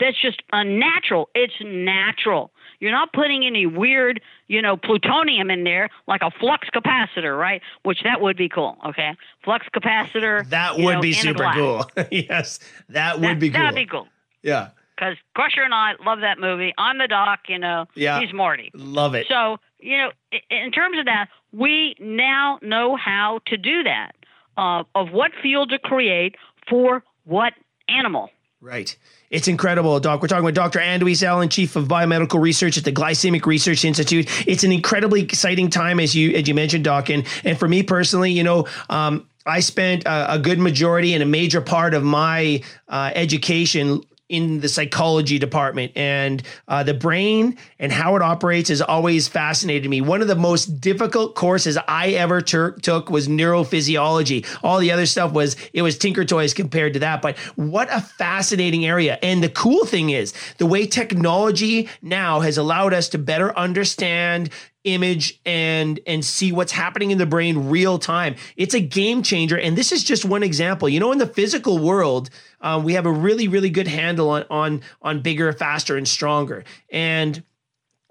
[0.00, 1.28] that's just unnatural.
[1.34, 2.50] It's natural.
[2.80, 7.62] You're not putting any weird, you know, plutonium in there like a flux capacitor, right?
[7.84, 8.76] Which that would be cool.
[8.86, 10.48] Okay, flux capacitor.
[10.48, 11.88] That would know, be super cool.
[12.10, 12.58] yes.
[12.88, 13.60] That would That- be cool.
[13.60, 14.08] That'd be cool.
[14.42, 14.70] Yeah.
[14.96, 16.72] Because Crusher and I love that movie.
[16.78, 17.86] I'm the doc, you know.
[17.94, 18.20] Yeah.
[18.20, 18.70] He's Marty.
[18.74, 19.26] Love it.
[19.28, 20.10] So, you know,
[20.50, 24.12] in terms of that, we now know how to do that
[24.56, 26.36] uh, of what fuel to create
[26.68, 27.52] for what
[27.88, 28.30] animal.
[28.60, 28.96] Right.
[29.28, 30.22] It's incredible, Doc.
[30.22, 30.78] We're talking with Dr.
[30.78, 34.28] Ann de Wees Allen, Chief of Biomedical Research at the Glycemic Research Institute.
[34.46, 37.10] It's an incredibly exciting time, as you as you mentioned, Doc.
[37.10, 41.24] And, and for me personally, you know, um, I spent a, a good majority and
[41.24, 47.56] a major part of my uh, education in the psychology department and uh, the brain
[47.78, 50.00] and how it operates has always fascinated me.
[50.00, 54.46] One of the most difficult courses I ever tur- took was neurophysiology.
[54.62, 57.20] All the other stuff was it was Tinker Toys compared to that.
[57.20, 59.18] But what a fascinating area!
[59.22, 64.50] And the cool thing is the way technology now has allowed us to better understand
[64.84, 68.34] image and and see what's happening in the brain real time.
[68.56, 69.58] It's a game changer.
[69.58, 70.88] And this is just one example.
[70.88, 72.30] You know in the physical world
[72.60, 76.64] uh, we have a really really good handle on on on bigger faster and stronger.
[76.90, 77.42] And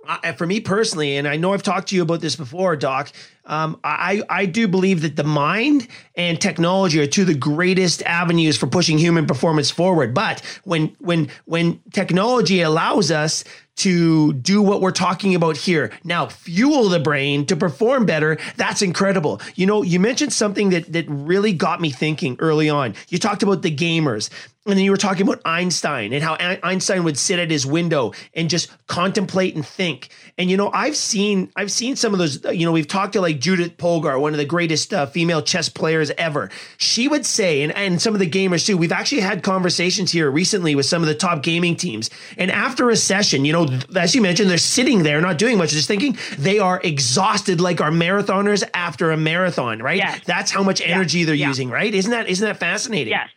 [0.07, 3.11] I, for me personally, and I know I've talked to you about this before, Doc.
[3.45, 8.01] Um, I I do believe that the mind and technology are two of the greatest
[8.03, 10.13] avenues for pushing human performance forward.
[10.13, 13.43] But when when when technology allows us
[13.77, 15.91] to do what we're talking about here.
[16.03, 18.37] Now, fuel the brain to perform better.
[18.57, 19.41] That's incredible.
[19.55, 22.93] You know, you mentioned something that that really got me thinking early on.
[23.09, 24.29] You talked about the gamers.
[24.67, 28.13] And then you were talking about Einstein and how Einstein would sit at his window
[28.35, 30.09] and just contemplate and think.
[30.37, 32.43] And you know, I've seen I've seen some of those.
[32.45, 35.67] You know, we've talked to like Judith Polgar, one of the greatest uh, female chess
[35.67, 36.51] players ever.
[36.77, 38.77] She would say, and and some of the gamers too.
[38.77, 42.11] We've actually had conversations here recently with some of the top gaming teams.
[42.37, 45.71] And after a session, you know, as you mentioned, they're sitting there not doing much,
[45.71, 46.19] just thinking.
[46.37, 49.97] They are exhausted like our marathoners after a marathon, right?
[49.97, 50.21] Yes.
[50.25, 51.25] That's how much energy yeah.
[51.25, 51.47] they're yeah.
[51.47, 51.91] using, right?
[51.91, 53.13] Isn't that isn't that fascinating?
[53.13, 53.31] Yes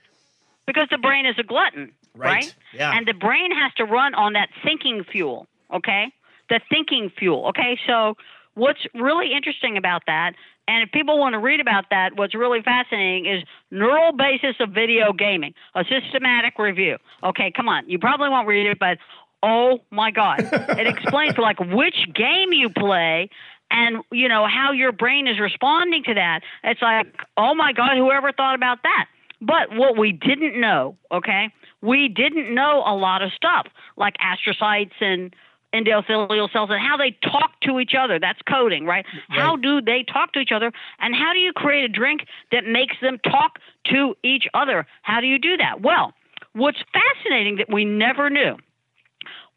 [0.66, 2.44] because the brain is a glutton, right?
[2.44, 2.54] right?
[2.72, 2.92] Yeah.
[2.92, 6.12] And the brain has to run on that thinking fuel, okay?
[6.48, 7.78] The thinking fuel, okay?
[7.86, 8.16] So
[8.54, 10.34] what's really interesting about that,
[10.66, 14.70] and if people want to read about that, what's really fascinating is neural basis of
[14.70, 16.96] video gaming, a systematic review.
[17.22, 18.98] Okay, come on, you probably won't read it, but
[19.42, 23.28] oh my God, it explains like which game you play
[23.70, 26.40] and you know how your brain is responding to that.
[26.62, 27.06] It's like,
[27.36, 29.06] oh my God, whoever thought about that?
[29.47, 33.66] But what we didn't know, okay, we didn't know a lot of stuff
[33.97, 35.34] like astrocytes and
[35.74, 38.18] endothelial cells and how they talk to each other.
[38.18, 39.05] That's coding, right?
[39.05, 39.40] right?
[39.40, 40.72] How do they talk to each other?
[41.01, 43.59] And how do you create a drink that makes them talk
[43.92, 44.86] to each other?
[45.03, 45.82] How do you do that?
[45.82, 46.12] Well,
[46.53, 48.57] what's fascinating that we never knew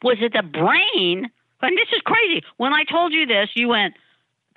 [0.04, 1.30] was that the brain,
[1.62, 2.44] and this is crazy.
[2.58, 3.94] When I told you this, you went,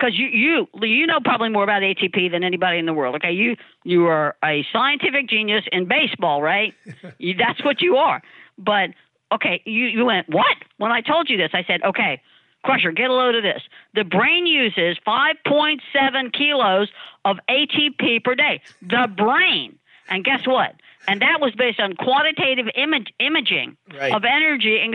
[0.01, 3.15] because you you you know probably more about ATP than anybody in the world.
[3.15, 6.73] Okay, you you are a scientific genius in baseball, right?
[7.19, 8.21] you, that's what you are.
[8.57, 8.91] But
[9.31, 10.57] okay, you you went what?
[10.77, 12.21] When I told you this, I said, okay,
[12.63, 13.61] Crusher, get a load of this.
[13.93, 16.89] The brain uses 5.7 kilos
[17.25, 18.61] of ATP per day.
[18.81, 19.77] The brain,
[20.09, 20.75] and guess what?
[21.07, 24.13] And that was based on quantitative image, imaging right.
[24.13, 24.93] of energy and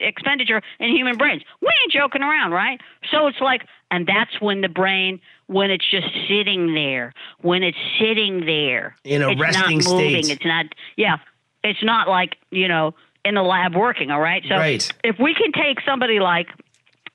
[0.00, 1.42] expenditure in human brains.
[1.60, 2.80] We ain't joking around, right?
[3.10, 3.62] So it's like,
[3.92, 7.12] and that's when the brain, when it's just sitting there,
[7.42, 10.22] when it's sitting there in a it's resting not moving.
[10.24, 10.36] state.
[10.36, 10.66] It's not,
[10.96, 11.18] yeah,
[11.62, 14.10] it's not like you know in the lab working.
[14.10, 14.90] All right, so right.
[15.04, 16.48] if we can take somebody like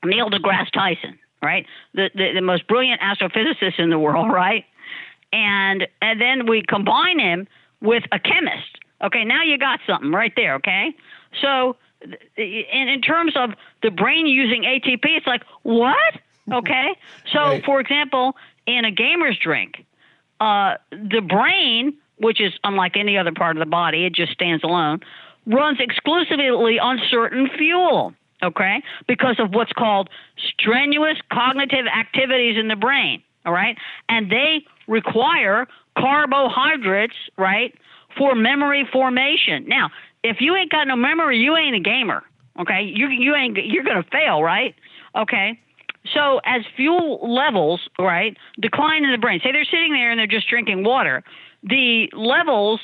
[0.04, 4.64] Neil deGrasse Tyson, right, the, the the most brilliant astrophysicist in the world, right,
[5.32, 7.48] and and then we combine him
[7.82, 8.78] with a chemist.
[9.02, 10.54] Okay, now you got something right there.
[10.54, 10.94] Okay,
[11.42, 11.74] so
[12.36, 13.50] in, in terms of
[13.82, 15.96] the brain using ATP, it's like, what?
[16.52, 16.96] Okay.
[17.32, 17.64] So, right.
[17.64, 18.36] for example,
[18.66, 19.84] in a gamer's drink,
[20.40, 24.64] uh, the brain, which is unlike any other part of the body, it just stands
[24.64, 25.00] alone,
[25.46, 28.14] runs exclusively on certain fuel.
[28.42, 28.82] Okay.
[29.06, 33.22] Because of what's called strenuous cognitive activities in the brain.
[33.44, 33.76] All right.
[34.08, 37.74] And they require carbohydrates, right,
[38.16, 39.66] for memory formation.
[39.66, 39.90] Now,
[40.22, 42.22] if you ain't got no memory, you ain't a gamer.
[42.58, 44.74] Okay, you you ain't you're gonna fail, right?
[45.14, 45.60] Okay.
[46.14, 49.40] So as fuel levels, right, decline in the brain.
[49.42, 51.22] Say they're sitting there and they're just drinking water.
[51.62, 52.80] The levels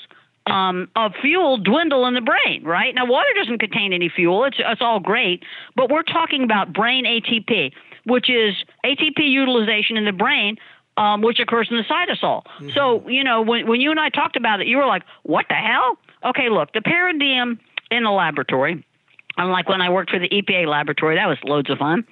[0.46, 2.94] um, of fuel dwindle in the brain, right?
[2.94, 4.44] Now, water doesn't contain any fuel.
[4.44, 5.42] It's, it's all great,
[5.74, 7.72] but we're talking about brain ATP,
[8.04, 8.54] which is
[8.84, 10.56] ATP utilization in the brain,
[10.96, 12.44] um, which occurs in the cytosol.
[12.44, 12.70] Mm-hmm.
[12.74, 15.46] So, you know, when, when you and I talked about it, you were like, what
[15.48, 15.98] the hell?
[16.24, 17.58] Okay, look, the paradigm
[17.90, 18.84] in the laboratory,
[19.36, 22.04] unlike when I worked for the EPA laboratory, that was loads of fun.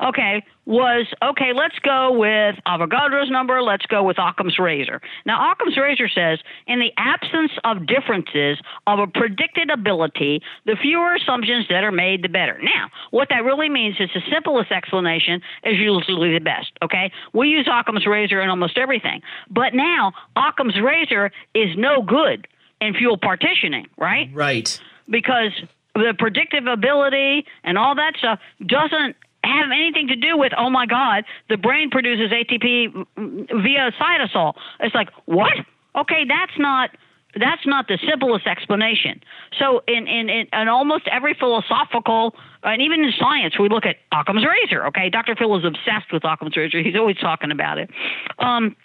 [0.00, 5.00] Okay, was okay, let's go with Avogadro's number, let's go with Occam's razor.
[5.26, 11.16] Now, Occam's razor says in the absence of differences of a predicted ability, the fewer
[11.16, 12.56] assumptions that are made, the better.
[12.62, 17.10] Now, what that really means is the simplest explanation is usually the best, okay?
[17.32, 19.22] We use Occam's razor in almost everything.
[19.50, 22.46] But now, Occam's razor is no good
[22.80, 24.30] in fuel partitioning, right?
[24.32, 24.80] Right.
[25.08, 25.50] Because
[25.94, 30.86] the predictive ability and all that stuff doesn't have anything to do with oh my
[30.86, 34.54] god the brain produces ATP via cytosol.
[34.80, 35.52] It's like what?
[35.96, 36.90] Okay, that's not
[37.38, 39.22] that's not the simplest explanation.
[39.58, 43.96] So in in, in, in almost every philosophical and even in science, we look at
[44.12, 44.86] Occam's razor.
[44.86, 45.34] Okay, Dr.
[45.34, 46.82] Phil is obsessed with Occam's razor.
[46.82, 47.90] He's always talking about it.
[48.38, 48.76] Um,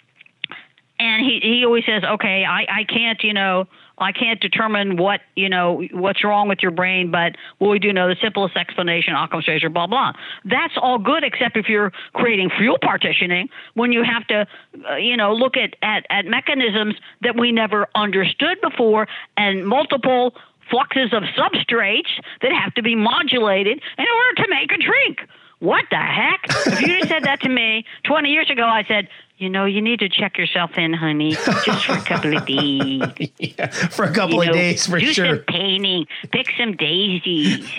[0.98, 3.66] and he he always says, okay, I I can't you know
[3.98, 7.92] I can't determine what you know what's wrong with your brain, but what we do
[7.92, 10.12] know the simplest explanation, Occam's razor, blah blah.
[10.44, 14.46] That's all good, except if you're creating fuel partitioning, when you have to,
[14.90, 20.34] uh, you know, look at, at at mechanisms that we never understood before, and multiple
[20.70, 22.10] fluxes of substrates
[22.42, 25.20] that have to be modulated in order to make a drink.
[25.58, 26.40] What the heck?
[26.66, 29.08] if you said that to me 20 years ago, I said,
[29.38, 31.32] you know, you need to check yourself in, honey,
[31.64, 33.30] just for a couple of days.
[33.38, 35.36] yeah, for a couple You of know, days for do sure.
[35.36, 37.68] some painting, pick some daisies.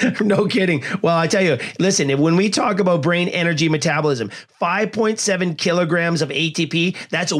[0.20, 0.82] no kidding.
[1.02, 4.30] Well, I tell you, listen, when we talk about brain energy metabolism,
[4.60, 7.32] 5.7 kilograms of ATP, that's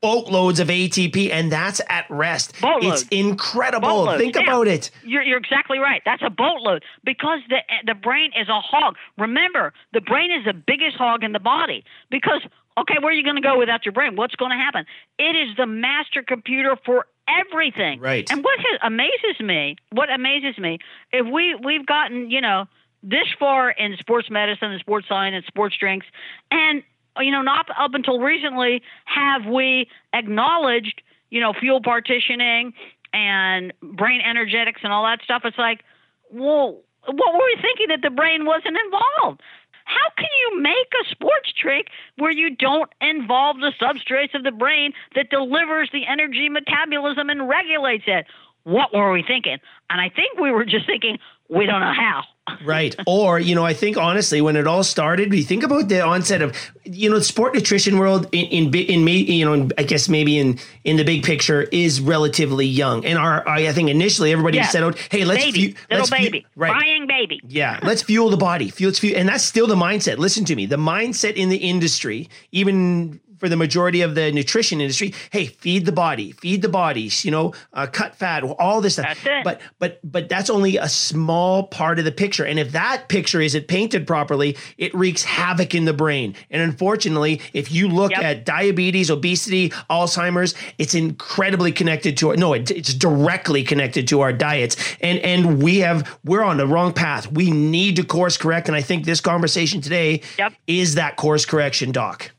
[0.00, 2.60] boatloads of ATP, and that's at rest.
[2.60, 3.02] Boatloads.
[3.02, 3.88] It's incredible.
[3.88, 4.42] Boatloads, Think yeah.
[4.42, 4.90] about it.
[5.04, 6.02] You're, you're exactly right.
[6.04, 8.96] That's a boatload because the the brain is a hog.
[9.18, 11.84] Remember, the brain is the biggest hog in the body.
[12.10, 12.42] Because
[12.78, 14.16] okay, where are you going to go without your brain?
[14.16, 14.84] What's going to happen?
[15.18, 18.00] It is the master computer for everything.
[18.00, 18.26] Right.
[18.30, 20.78] And what has, amazes me, what amazes me,
[21.12, 22.66] if we we've gotten you know
[23.02, 26.06] this far in sports medicine and sports science and sports drinks,
[26.50, 26.82] and
[27.20, 32.72] you know not up until recently have we acknowledged you know fuel partitioning
[33.12, 35.42] and brain energetics and all that stuff.
[35.44, 35.82] It's like,
[36.30, 39.40] well, what were we thinking that the brain wasn't involved?
[39.86, 44.50] How can you make a sports drink where you don't involve the substrates of the
[44.50, 48.26] brain that delivers the energy metabolism and regulates it?
[48.64, 49.58] What were we thinking?
[49.88, 51.18] And I think we were just thinking,
[51.48, 52.22] we don't know how.
[52.64, 52.94] Right.
[53.08, 56.42] Or, you know, I think honestly, when it all started, we think about the onset
[56.42, 59.82] of, you know, the sport nutrition world in, in, in me, you know, in, I
[59.82, 63.04] guess maybe in, in the big picture is relatively young.
[63.04, 64.66] And our, I think initially everybody Yeah.
[64.68, 66.70] Oh, set out, hey, let's, baby, fu- little let's fu- baby, right.
[66.70, 67.40] crying baby.
[67.48, 68.70] Yeah, let's fuel the body.
[68.70, 70.18] Fuel, let's fuel, and that's still the mindset.
[70.18, 70.66] Listen to me.
[70.66, 75.86] The mindset in the industry, even for the majority of the nutrition industry, hey, feed
[75.86, 77.24] the body, feed the bodies.
[77.24, 79.06] You know, uh, cut fat, all this stuff.
[79.06, 79.44] That's it.
[79.44, 82.44] But but but that's only a small part of the picture.
[82.44, 86.34] And if that picture isn't painted properly, it wreaks havoc in the brain.
[86.50, 88.22] And unfortunately, if you look Yep.
[88.22, 92.38] at diabetes, obesity, Alzheimer's, it's incredibly connected to it.
[92.38, 94.76] no, it, it's directly connected to our diets.
[95.00, 97.30] And and we have we're on the wrong path.
[97.32, 98.68] We need to course correct.
[98.68, 100.52] And I think this conversation today Yep.
[100.66, 102.30] is that course correction, Doc.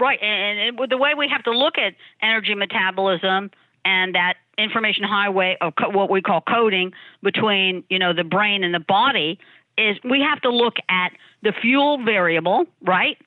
[0.00, 3.50] Right, and, and the way we have to look at energy metabolism
[3.84, 6.92] and that information highway of co- what we call coding
[7.22, 9.38] between you know the brain and the body
[9.76, 13.18] is we have to look at the fuel variable, right?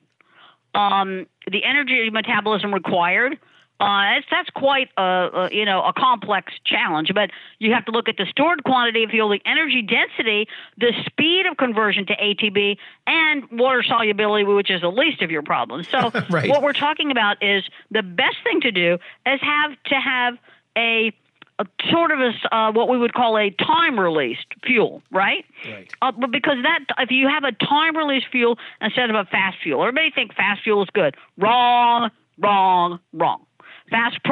[0.74, 3.38] Um, the energy metabolism required.
[3.80, 7.90] Uh, that's, that's quite a, a you know a complex challenge, but you have to
[7.90, 10.46] look at the stored quantity of fuel, the energy density,
[10.78, 15.42] the speed of conversion to ATP, and water solubility, which is the least of your
[15.42, 15.88] problems.
[15.88, 16.48] So Right.
[16.48, 20.38] what we're talking about is the best thing to do is have to have
[20.76, 21.12] a,
[21.58, 25.44] a sort of a uh, what we would call a time released fuel, right?
[25.66, 25.92] Right.
[26.00, 29.58] Uh, but because that, if you have a time released fuel instead of a fast
[29.64, 31.16] fuel, everybody think fast fuel is good.
[31.38, 33.43] Wrong, wrong, wrong.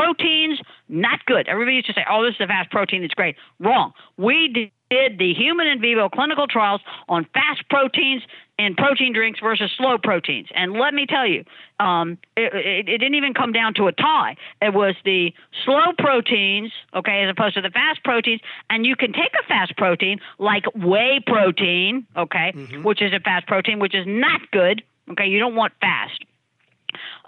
[0.02, 1.46] Proteins, not good.
[1.48, 3.92] Everybody used to say, "Oh, this is a fast protein; it's great." Wrong.
[4.16, 8.22] We did the human in vivo clinical trials on fast proteins
[8.58, 11.44] and protein drinks versus slow proteins, and let me tell you,
[11.78, 14.36] um, it, it, it didn't even come down to a tie.
[14.60, 15.32] It was the
[15.64, 18.40] slow proteins, okay, as opposed to the fast proteins,
[18.70, 23.46] and you can take a fast protein like whey protein, okay, which is a fast
[23.46, 24.82] protein, which is not good.
[25.10, 26.24] Okay, you don't want fast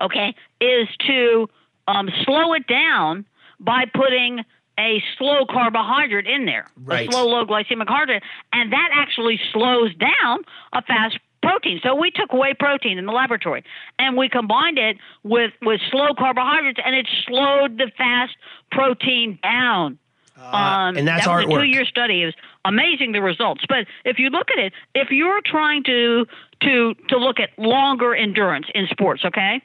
[0.01, 1.49] okay, is to
[1.87, 3.25] um, slow it down
[3.61, 4.45] by putting
[4.79, 7.09] a slow carbohydrate in there, Right.
[7.09, 8.23] a slow low glycemic carbohydrate,
[8.53, 11.79] and that actually slows down a fast protein.
[11.83, 13.63] So we took whey protein in the laboratory
[13.99, 18.37] and we combined it with with slow carbohydrates, and it slowed the fast
[18.73, 19.99] protein down.
[20.37, 22.23] Um, and that's that was a two-year study.
[22.23, 23.65] It was amazing the results.
[23.69, 26.27] But if you look at it, if you're trying to
[26.63, 29.63] to to look at longer endurance in sports, okay,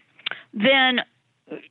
[0.53, 1.01] then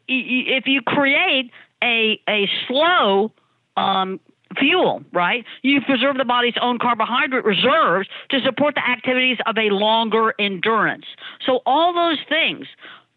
[0.07, 1.51] if you create
[1.83, 3.33] a a slow
[3.77, 4.21] um,
[4.59, 5.45] fuel, right?
[5.63, 11.05] You preserve the body's own carbohydrate reserves to support the activities of a longer endurance.
[11.45, 12.67] So all those things.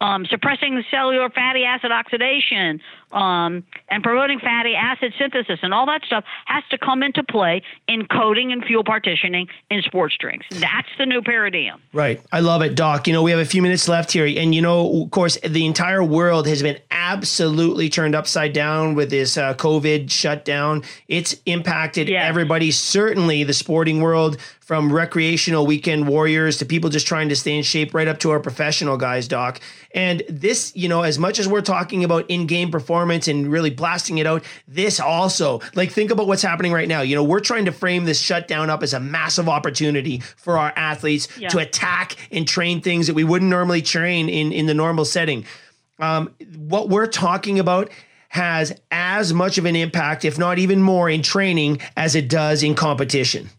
[0.02, 2.82] Um, suppressing the cellular fatty acid oxidation
[3.12, 7.62] um, and promoting fatty acid synthesis and all that stuff has to come into play
[7.88, 10.48] in coding and fuel partitioning in sports drinks.
[10.50, 11.80] That's the new paradigm.
[11.94, 12.20] Right.
[12.32, 13.06] I love it, Doc.
[13.06, 14.26] You know, we have a few minutes left here.
[14.26, 19.12] And, you know, of course, the entire world has been absolutely turned upside down with
[19.12, 20.82] this uh, COVID shutdown.
[21.08, 22.28] It's impacted Yes.
[22.28, 27.58] everybody, certainly the sporting world, from recreational weekend warriors to people just trying to stay
[27.58, 29.60] in shape, right up to our professional guys, Doc.
[29.94, 33.70] And this, you know, as much as we're talking about in game performance and really
[33.70, 37.02] blasting it out, this also, like, think about what's happening right now.
[37.02, 40.72] You know, we're trying to frame this shutdown up as a massive opportunity for our
[40.76, 41.50] athletes Yeah.
[41.50, 45.46] to attack and train things that we wouldn't normally train in in the normal setting.
[46.00, 47.90] Um, what we're talking about
[48.30, 52.64] has as much of an impact, if not even more, in training as it does
[52.64, 53.50] in competition.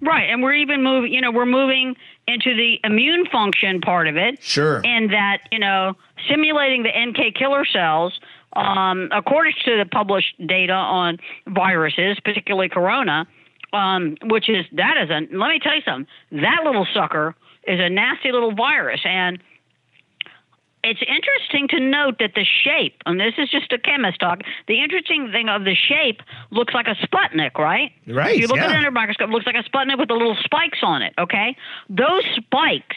[0.00, 1.12] Right, and we're even moving.
[1.12, 1.96] You know, we're moving
[2.28, 4.42] into the immune function part of it.
[4.42, 4.80] Sure.
[4.84, 5.94] And that you know,
[6.28, 8.18] simulating the NK killer cells.
[8.54, 13.26] Um, according to the published data on viruses, particularly corona,
[13.72, 16.06] um, which is that is a let me tell you something.
[16.32, 17.34] That little sucker
[17.66, 19.38] is a nasty little virus, and
[20.84, 24.82] it's interesting to note that the shape, and this is just a chemist talk, the
[24.82, 27.92] interesting thing of the shape looks like a Sputnik, right?
[28.06, 28.36] Right.
[28.36, 28.66] If you look yeah.
[28.66, 31.02] at it under a microscope, it looks like a Sputnik with the little spikes on
[31.02, 31.56] it, okay?
[31.88, 32.96] Those spikes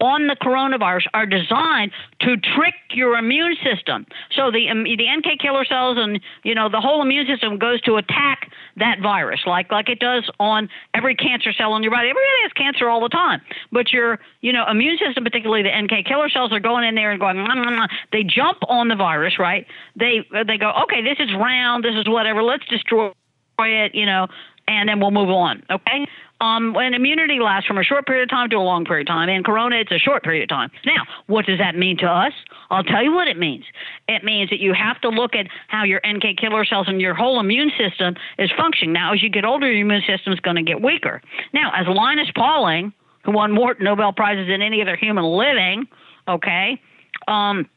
[0.00, 4.06] on the coronavirus are designed to trick your immune system.
[4.34, 7.80] So the um, the NK killer cells and you know the whole immune system goes
[7.82, 12.08] to attack that virus like like it does on every cancer cell in your body.
[12.10, 13.40] Everybody has cancer all the time,
[13.72, 17.10] but your you know immune system, particularly the NK killer cells, are going in there
[17.10, 17.36] and going.
[17.36, 19.66] "Mwah, mwah, mwah." They jump on the virus, right?
[19.96, 22.42] They they go, okay, this is round, this is whatever.
[22.42, 23.12] Let's destroy
[23.58, 24.28] it, you know,
[24.66, 25.62] and then we'll move on.
[25.70, 26.06] Okay.
[26.40, 29.12] Um, when immunity lasts from a short period of time to a long period of
[29.12, 30.70] time, and corona, it's a short period of time.
[30.86, 32.32] Now, what does that mean to us?
[32.70, 33.64] I'll tell you what it means.
[34.06, 37.14] It means that you have to look at how your NK killer cells and your
[37.14, 38.92] whole immune system is functioning.
[38.92, 41.20] Now, as you get older, your immune system is going to get weaker.
[41.52, 42.92] Now, as Linus Pauling,
[43.24, 45.88] who won more Nobel Prizes than any other human living,
[46.28, 46.80] okay,
[47.26, 47.68] um,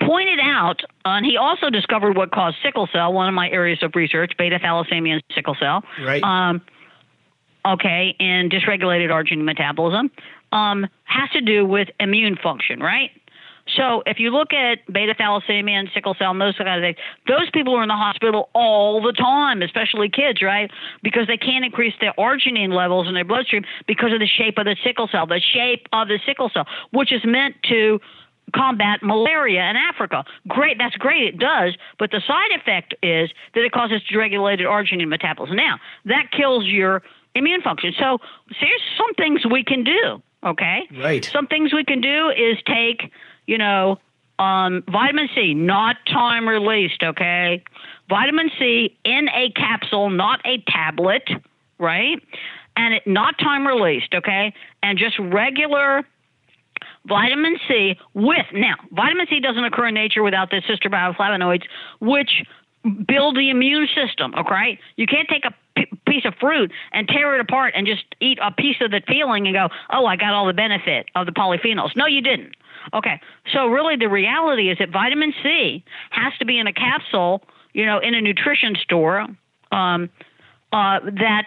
[0.00, 3.82] pointed out, uh, and he also discovered what caused sickle cell, one of my areas
[3.82, 5.84] of research, beta thalassemia and sickle cell.
[6.02, 6.22] Right.
[6.22, 6.62] Um,
[7.66, 10.10] okay, and dysregulated arginine metabolism
[10.52, 13.10] um, has to do with immune function, right?
[13.76, 16.98] So if you look at beta thalassemia and sickle cell and those kind of things,
[17.26, 20.70] those people are in the hospital all the time, especially kids, right?
[21.02, 24.66] Because they can't increase their arginine levels in their bloodstream because of the shape of
[24.66, 28.00] the sickle cell, the shape of the sickle cell, which is meant to
[28.54, 30.24] combat malaria in Africa.
[30.46, 35.08] Great, that's great, it does, but the side effect is that it causes dysregulated arginine
[35.08, 35.56] metabolism.
[35.56, 37.02] Now, that kills your
[37.34, 37.92] immune function.
[37.98, 38.18] So,
[38.48, 40.88] here's some things we can do, okay?
[40.96, 41.24] Right.
[41.32, 43.10] Some things we can do is take,
[43.46, 43.98] you know,
[44.38, 47.62] um, vitamin C, not time released, okay?
[48.08, 51.28] Vitamin C in a capsule, not a tablet,
[51.78, 52.20] right?
[52.76, 54.52] And it not time released, okay?
[54.82, 56.04] And just regular
[57.06, 61.62] vitamin C with now vitamin C doesn't occur in nature without the sister bioflavonoids,
[62.00, 62.44] which
[63.06, 64.34] build the immune system.
[64.34, 65.54] Okay, you can't take a
[66.06, 69.46] piece of fruit and tear it apart and just eat a piece of the peeling
[69.46, 71.96] and go, oh, I got all the benefit of the polyphenols.
[71.96, 72.54] No, you didn't.
[72.92, 73.20] Okay,
[73.52, 77.86] so really the reality is that vitamin C has to be in a capsule, you
[77.86, 79.26] know, in a nutrition store
[79.72, 80.10] um,
[80.72, 81.46] uh, that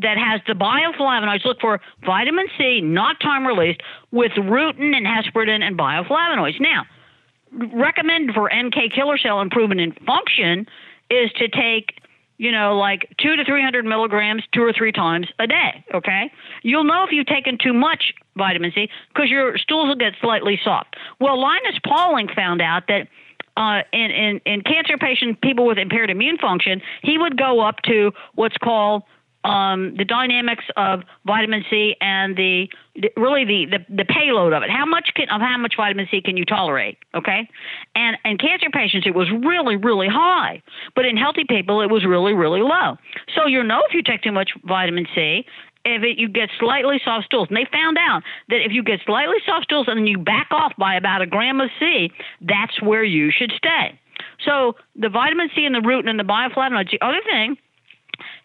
[0.00, 1.44] that has the bioflavonoids.
[1.44, 3.80] Look for vitamin C, not time released,
[4.12, 6.60] with rutin and hesperidin and bioflavonoids.
[6.60, 6.84] Now,
[7.52, 10.66] recommended for NK killer cell improvement in function
[11.10, 12.00] is to take,
[12.38, 15.84] you know, like two to 300 milligrams two or three times a day.
[15.94, 16.32] Okay.
[16.62, 20.58] You'll know if you've taken too much vitamin C because your stools will get slightly
[20.62, 20.96] soft.
[21.20, 23.08] Well, Linus Pauling found out that.
[23.56, 27.82] Uh, in, in, in cancer patients, people with impaired immune function, he would go up
[27.82, 29.02] to what's called
[29.44, 34.62] um, the dynamics of vitamin C and the, the really the, the, the payload of
[34.62, 34.70] it.
[34.70, 36.98] How much can, of how much vitamin C can you tolerate?
[37.14, 37.48] Okay,
[37.94, 40.62] and in cancer patients it was really really high,
[40.94, 42.96] but in healthy people it was really really low.
[43.34, 45.44] So you know if you take too much vitamin C.
[45.84, 48.98] If it, you get slightly soft stools, and they found out that if you get
[49.06, 52.10] slightly soft stools and you back off by about a gram of C,
[52.42, 53.98] that's where you should stay.
[54.44, 56.90] So the vitamin C and the rutin and the bioflavonoids.
[56.90, 57.56] The other thing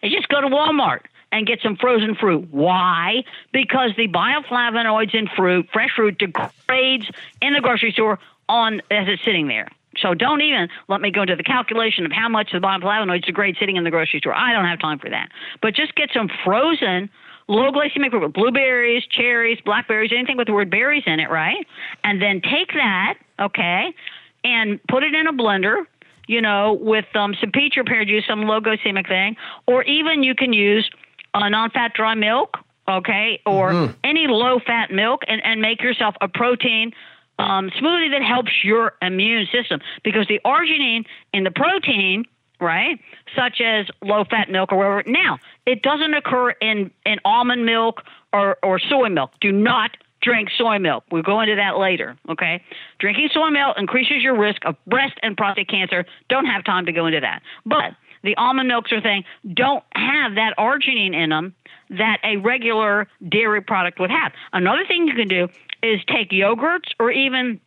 [0.02, 1.00] is just go to Walmart
[1.32, 2.48] and get some frozen fruit.
[2.52, 3.24] Why?
[3.52, 7.10] Because the bioflavonoids in fruit, fresh fruit, degrades
[7.42, 9.68] in the grocery store on as it's sitting there.
[9.98, 13.56] So don't even let me go into the calculation of how much the bioflavonoids degrade
[13.58, 14.34] sitting in the grocery store.
[14.34, 15.30] I don't have time for that.
[15.60, 17.10] But just get some frozen
[17.48, 21.66] low glycemic fruit, blueberries, cherries, blackberries, anything with the word berries in it, right?
[22.02, 23.94] And then take that, okay,
[24.44, 25.84] and put it in a blender
[26.26, 30.22] you know, with um, some peach or pear juice, some low glycemic thing, or even
[30.22, 30.88] you can use
[31.34, 32.58] uh, non-fat dry milk,
[32.88, 33.92] okay, or Mm-hmm.
[34.04, 36.92] any low-fat milk, and, and make yourself a protein
[37.38, 42.24] um, smoothie that helps your immune system because the arginine in the protein,
[42.60, 43.00] right,
[43.34, 45.02] such as low-fat milk or whatever.
[45.06, 48.02] Now, it doesn't occur in in almond milk
[48.32, 49.32] or or soy milk.
[49.40, 51.04] Do not drink soy milk.
[51.10, 52.62] We'll go into that later, okay?
[52.98, 56.04] Drinking soy milk increases your risk of breast and prostate cancer.
[56.28, 57.42] Don't have time to go into that.
[57.66, 57.92] But
[58.22, 61.54] the almond milks are thing don't have that arginine in them
[61.90, 64.32] that a regular dairy product would have.
[64.52, 65.48] Another thing you can do
[65.82, 67.60] is take yogurts or even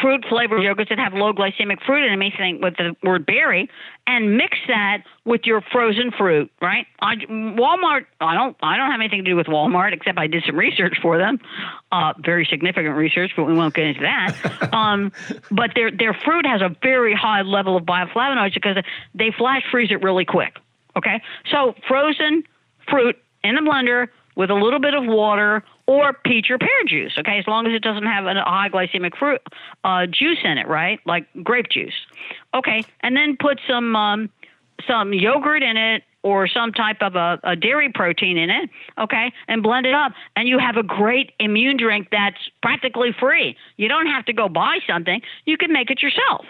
[0.00, 3.68] fruit flavored yogurts that have low glycemic fruit in them, anything with the word berry,
[4.06, 6.86] and mix that with your frozen fruit, right?
[7.00, 10.44] I, Walmart, I don't, I don't have anything to do with Walmart except I did
[10.46, 11.40] some research for them,
[11.92, 14.72] uh, very significant research, but we won't get into that.
[14.74, 15.12] um,
[15.50, 18.76] but their their fruit has a very high level of bioflavonoids because
[19.14, 20.56] they flash freeze it really quick.
[20.96, 22.44] Okay, so frozen
[22.88, 27.14] fruit in the blender with a little bit of water or peach or pear juice.
[27.18, 29.40] Okay, as long as it doesn't have a high glycemic fruit
[29.82, 31.00] uh, juice in it, right?
[31.06, 31.94] Like grape juice.
[32.54, 34.30] Okay, and then put some um,
[34.86, 38.68] some yogurt in it or some type of a, a dairy protein in it.
[38.98, 43.56] Okay, and blend it up, and you have a great immune drink that's practically free.
[43.78, 46.44] You don't have to go buy something; you can make it yourself.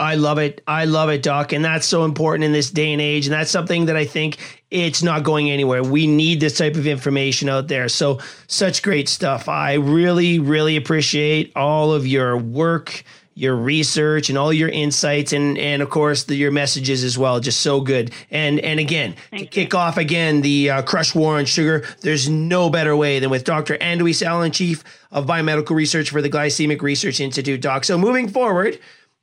[0.00, 0.62] I love it.
[0.66, 1.52] I love it, Doc.
[1.52, 3.26] And that's so important in this day and age.
[3.26, 4.38] And that's something that I think
[4.70, 5.82] it's not going anywhere.
[5.82, 7.86] We need this type of information out there.
[7.90, 9.46] So, such great stuff.
[9.46, 13.04] I really, really appreciate all of your work,
[13.34, 17.38] your research, and all your insights, and and of course the, your messages as well.
[17.38, 18.10] Just so good.
[18.30, 19.66] And and again, Thank to you.
[19.66, 21.84] kick off again the uh, crush war on sugar.
[22.00, 23.76] There's no better way than with Dr.
[23.82, 27.84] Ann de Wees Allen, Chief of Biomedical Research for the Glycemic Research Institute, Doc.
[27.84, 28.78] So moving forward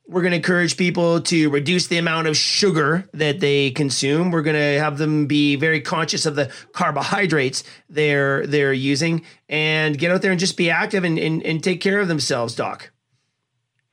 [0.08, 4.30] we're going to encourage people to reduce the amount of sugar that they consume.
[4.30, 9.98] We're going to have them be very conscious of the carbohydrates they're they're using and
[9.98, 12.90] get out there and just be active and, and, and take care of themselves, Doc.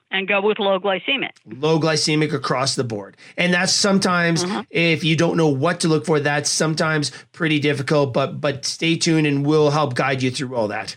[0.10, 1.32] And go with low glycemic.
[1.46, 3.18] Low glycemic across the board.
[3.36, 4.62] And that's sometimes mm-hmm.
[4.70, 8.96] if you don't know what to look for, that's sometimes pretty difficult, but but stay
[8.96, 10.96] tuned and we'll help guide you through all that.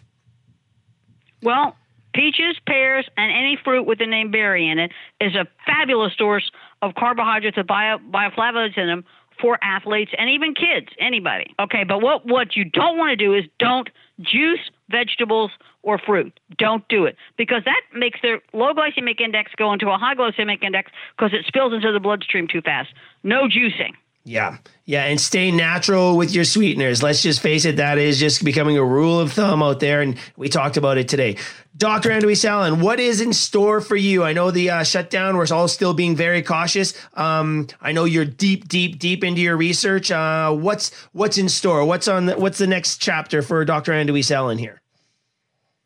[1.43, 1.75] Well,
[2.15, 6.51] Peaches, pears, and any fruit with the name berry in it is a fabulous source
[6.83, 9.05] of carbohydrates with bio, bioflavonoids in them
[9.41, 11.55] for athletes and even kids, anybody.
[11.61, 13.89] Okay, but what what you don't want to do is don't
[14.21, 15.51] juice vegetables
[15.83, 16.39] or fruit.
[16.57, 20.63] Don't do it because that makes their low glycemic index go into a high glycemic
[20.63, 22.91] index because it spills into the bloodstream too fast.
[23.23, 23.93] No juicing.
[24.29, 24.59] Yeah.
[24.85, 25.05] Yeah.
[25.05, 27.03] And stay natural with your sweeteners.
[27.03, 30.03] Let's just face it, that is just becoming a rule of thumb out there.
[30.03, 31.39] And we talked about it today.
[31.79, 32.11] Dr.
[32.11, 34.25] Ann de Wees Allen, what is in store for you?
[34.25, 36.93] I know the uh, shutdown, we're all still being very cautious.
[37.15, 40.11] Um, I know you're deep, deep, deep into your research.
[40.11, 41.85] Uh, what's what's in store?
[41.87, 43.95] What's on the, what's the next chapter for Dr.
[43.95, 44.83] Ann de Wees Allen here?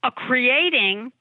[0.02, 1.12] Uh, creating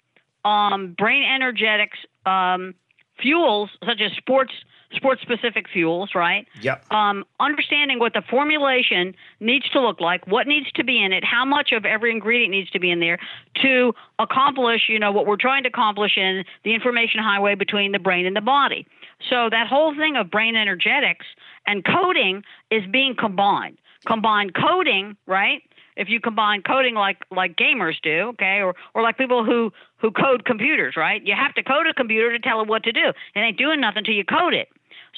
[0.44, 2.74] um, brain energetics um,
[3.22, 4.54] fuels such as sports
[4.96, 6.48] sports specific fuels, right?
[6.62, 6.92] Yep.
[6.92, 11.24] Um, understanding what the formulation needs to look like, what needs to be in it,
[11.24, 13.18] how much of every ingredient needs to be in there
[13.62, 18.00] to accomplish, you know, what we're trying to accomplish in the information highway between the
[18.00, 18.86] brain and the body.
[19.30, 21.26] So that whole thing of brain energetics
[21.66, 23.78] and coding is being combined.
[24.06, 25.62] Combined coding, right?
[25.96, 30.12] if you combine coding like like gamers do, okay, or or like people who who
[30.12, 31.26] code computers, right?
[31.26, 33.10] You have to code a computer to tell it what to do.
[33.36, 34.70] It ain't doing nothing until you code it.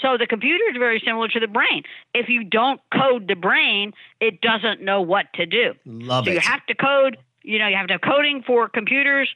[0.02, 1.84] So the computer is very similar to the brain.
[2.14, 5.74] If you don't code the brain, it doesn't know what to do.
[5.86, 6.36] Love so it.
[6.36, 9.30] you have to code, you know, you have to have coding for computers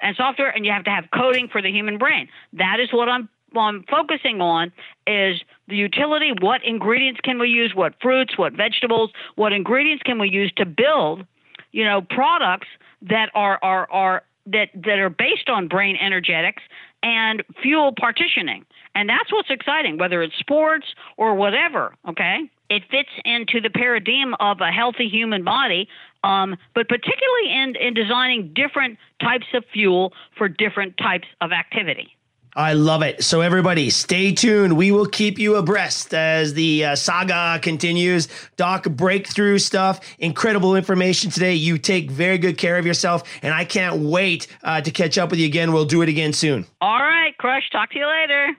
[0.00, 2.28] and software and you have to have coding for the human brain.
[2.52, 4.72] That is what I'm I'm focusing on
[5.08, 6.32] is the utility.
[6.40, 7.72] What ingredients can we use?
[7.74, 8.38] What fruits?
[8.38, 9.10] What vegetables?
[9.34, 11.26] What ingredients can we use to build,
[11.72, 12.68] you know, products
[13.02, 16.62] that are are are that that are based on brain energetics
[17.02, 18.64] and fuel partitioning.
[18.94, 20.86] And that's what's exciting, whether it's sports
[21.16, 22.50] or whatever, okay?
[22.68, 25.88] It fits into the paradigm of a healthy human body,
[26.22, 32.16] um, but particularly in, in designing different types of fuel for different types of activity.
[32.56, 33.22] I love it.
[33.22, 34.76] So, everybody, stay tuned.
[34.76, 38.26] We will keep you abreast as the uh, saga continues.
[38.56, 41.54] Doc, breakthrough stuff, incredible information today.
[41.54, 45.30] You take very good care of yourself, and I can't wait uh, to catch up
[45.30, 45.72] with you again.
[45.72, 46.66] We'll do it again soon.
[46.80, 47.70] All right, Crush.
[47.70, 48.56] Talk to you later.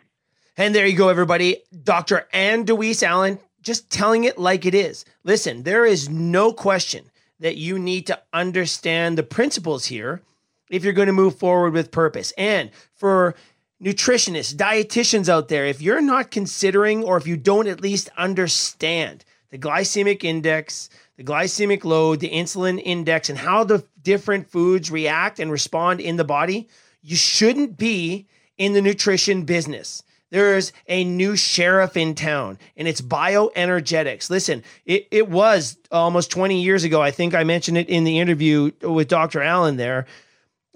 [0.57, 1.57] And there you go, everybody.
[1.83, 2.27] Dr.
[2.33, 5.05] Ann de Wees Allen, just telling it like it is.
[5.23, 7.09] Listen, there is no question
[7.39, 10.21] that you need to understand the principles here
[10.69, 12.33] if you're going to move forward with purpose.
[12.37, 13.35] And for
[13.81, 19.25] nutritionists, dietitians out there, if you're not considering or if you don't at least understand
[19.49, 25.39] the glycemic index, the glycemic load, the insulin index, and how the different foods react
[25.39, 26.67] and respond in the body,
[27.01, 30.03] you shouldn't be in the nutrition business.
[30.31, 34.29] There's a new sheriff in town and it's bioenergetics.
[34.29, 37.01] Listen, it, it was almost 20 years ago.
[37.01, 39.41] I think I mentioned it in the interview with Dr.
[39.41, 40.07] Allen there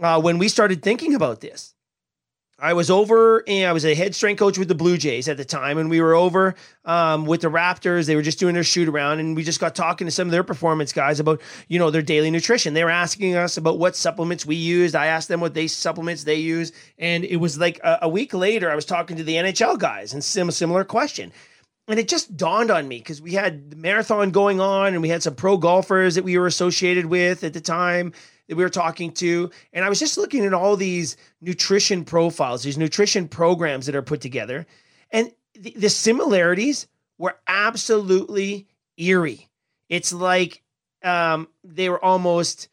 [0.02, 1.75] uh, when we started thinking about this
[2.58, 5.36] I was over and I was a head strength coach with the Blue Jays at
[5.36, 6.56] the time, and we were over
[6.86, 8.06] um, with the Raptors.
[8.06, 10.32] They were just doing their shoot around, and we just got talking to some of
[10.32, 12.74] their performance guys about you know their daily nutrition.
[12.74, 14.96] They were asking us about what supplements we used.
[14.96, 18.34] I asked them what they supplements they use, and it was like a, a week
[18.34, 21.34] later I was talking to the NHL guys and sim similar question.
[21.88, 25.10] And it just dawned on me because we had the marathon going on and we
[25.10, 28.12] had some pro golfers that we were associated with at the time
[28.48, 29.50] that we were talking to.
[29.74, 34.02] And I was just looking at all these nutrition profiles, these nutrition programs that are
[34.02, 34.66] put together.
[35.12, 38.68] And the, the similarities were absolutely
[38.98, 39.50] eerie.
[39.90, 40.62] It's like
[41.04, 42.70] um, they were almost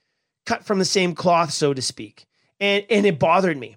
[0.46, 2.26] cut from the same cloth, so to speak.
[2.60, 3.76] And, and it bothered me.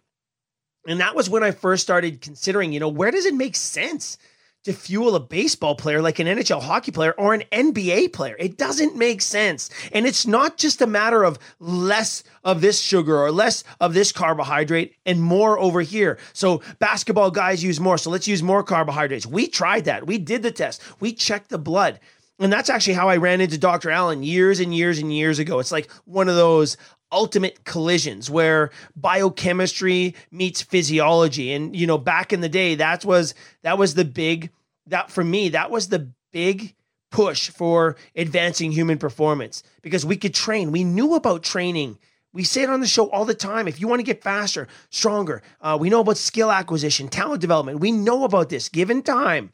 [0.88, 4.18] And that was when I first started considering, you know, where does it make sense
[4.66, 8.36] to fuel a baseball player like an NHL hockey player or an NBA player.
[8.38, 9.70] It doesn't make sense.
[9.92, 14.12] And it's not just a matter of less of this sugar or less of this
[14.12, 16.18] carbohydrate and more over here.
[16.34, 17.98] So basketball guys use more.
[17.98, 19.26] So let's use more carbohydrates.
[19.26, 20.08] We tried that.
[20.08, 20.82] We did the test.
[21.00, 22.00] We checked the blood.
[22.38, 23.90] And that's actually how I ran into Dr.
[23.90, 25.60] Allen years and years and years ago.
[25.60, 26.76] It's like one of those
[27.12, 31.54] ultimate collisions where biochemistry meets physiology.
[31.54, 33.34] And you know back in the day that was
[33.64, 34.52] that was the big
[34.88, 36.76] that for me that was the big
[37.12, 40.72] push for advancing human performance because we could train.
[40.72, 41.98] We knew about training.
[42.34, 43.70] We say it on the show all the time.
[43.70, 47.80] If you want to get faster stronger uh, we know about skill acquisition talent development.
[47.80, 49.54] We know about this given time.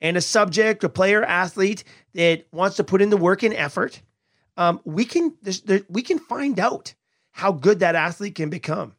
[0.00, 1.82] And a subject a player athlete
[2.14, 4.02] that wants to put in the work and effort
[4.56, 6.94] um, we can there, we can find out
[7.32, 8.94] how good that athlete can become.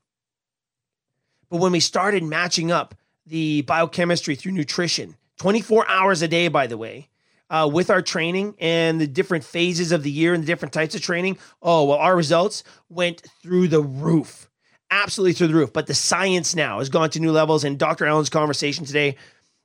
[1.50, 2.96] But when we started matching up
[3.26, 7.10] the biochemistry through nutrition, 24 hours a day, by the way,
[7.50, 10.96] uh, with our training and the different phases of the year and the different types
[10.96, 14.50] of training, oh, well, our results went through the roof.
[14.92, 15.74] Absolutely through the roof.
[15.74, 17.64] But the science now has gone to new levels.
[17.64, 18.06] And Dr.
[18.06, 19.16] Allen's conversation today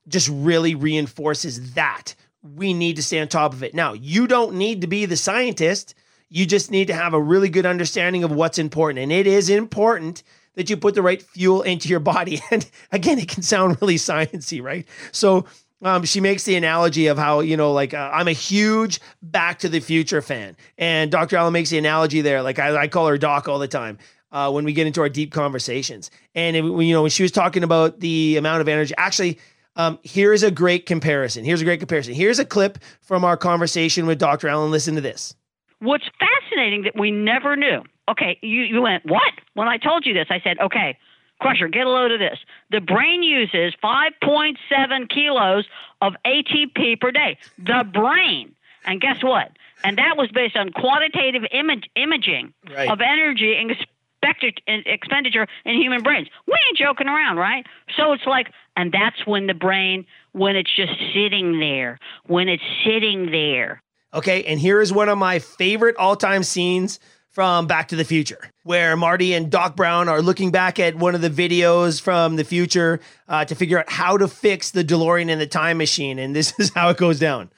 [0.08, 3.74] just really reinforces that we need to stay on top of it.
[3.74, 5.94] Now, you don't need to be the scientist.
[6.28, 9.00] You just need to have a really good understanding of what's important.
[9.00, 10.22] And it is important
[10.54, 12.40] that you put the right fuel into your body.
[12.50, 14.86] And again, it can sound really sciencey, right?
[15.12, 15.46] So
[15.82, 19.60] um, she makes the analogy of how, you know, like uh, I'm a huge Back
[19.60, 20.56] to the Future fan.
[20.78, 21.36] And Dr.
[21.36, 22.42] Allen makes the analogy there.
[22.42, 23.98] Like I, I call her Doc all the time.
[24.32, 27.32] Uh, when we get into our deep conversations, and it, you know, when she was
[27.32, 29.40] talking about the amount of energy, actually,
[29.76, 31.44] um, here's a great comparison.
[31.44, 32.14] Here's a great comparison.
[32.14, 34.48] Here's a clip from our conversation with Dr.
[34.48, 34.70] Allen.
[34.70, 35.34] Listen to this.
[35.78, 37.82] What's fascinating that we never knew.
[38.08, 39.32] Okay, you, you went, what?
[39.54, 40.98] When I told you this, I said, okay,
[41.40, 42.38] Crusher, get a load of this.
[42.70, 45.66] The brain uses 5.7 kilos
[46.02, 47.38] of ATP per day.
[47.58, 48.54] The brain.
[48.84, 49.52] And guess what?
[49.84, 52.90] And that was based on quantitative image, imaging right.
[52.90, 53.74] of energy and
[54.22, 56.28] expenditure in human brains.
[56.46, 57.66] We ain't joking around, right?
[57.96, 62.62] So it's like, and that's when the brain, when it's just sitting there, when it's
[62.84, 63.82] sitting there.
[64.12, 66.98] Okay, and here is one of my favorite all time scenes
[67.30, 71.14] from Back to the Future, where Marty and Doc Brown are looking back at one
[71.14, 75.28] of the videos from the future uh, to figure out how to fix the DeLorean
[75.28, 76.18] in the time machine.
[76.18, 77.50] And this is how it goes down.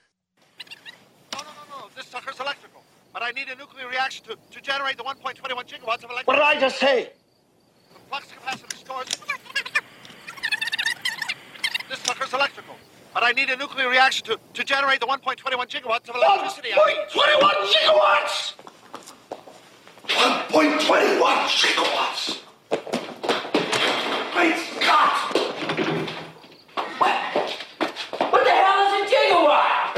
[1.32, 1.84] No, no, no, no.
[1.96, 2.82] This sucker's electrical.
[3.22, 6.24] But I need a nuclear reaction to, to generate the 1.21 gigawatts of electricity.
[6.24, 7.12] What did I just say?
[7.94, 9.06] The flux capacitor stores.
[11.88, 12.74] this sucker's electrical.
[13.14, 16.70] But I need a nuclear reaction to, to generate the 1.21 gigawatts of electricity.
[16.70, 18.54] 1.21 gigawatts!
[20.08, 22.40] 1.21 gigawatts!
[24.32, 25.36] Great Scott!
[26.98, 27.22] What?
[28.32, 29.92] What the hell is a gigawatt?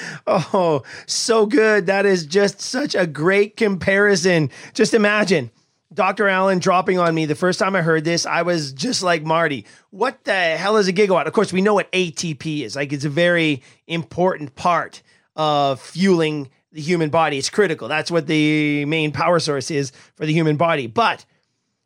[0.26, 1.86] oh, so good.
[1.86, 4.50] That is just such a great comparison.
[4.72, 5.50] Just imagine
[5.94, 6.28] Dr.
[6.28, 9.64] Allen dropping on me the first time I heard this, I was just like Marty.
[9.90, 11.26] What the hell is a gigawatt?
[11.26, 12.74] Of course, we know what ATP is.
[12.74, 15.02] Like it's a very important part
[15.36, 17.38] of fueling the human body.
[17.38, 17.86] It's critical.
[17.86, 20.88] That's what the main power source is for the human body.
[20.88, 21.24] But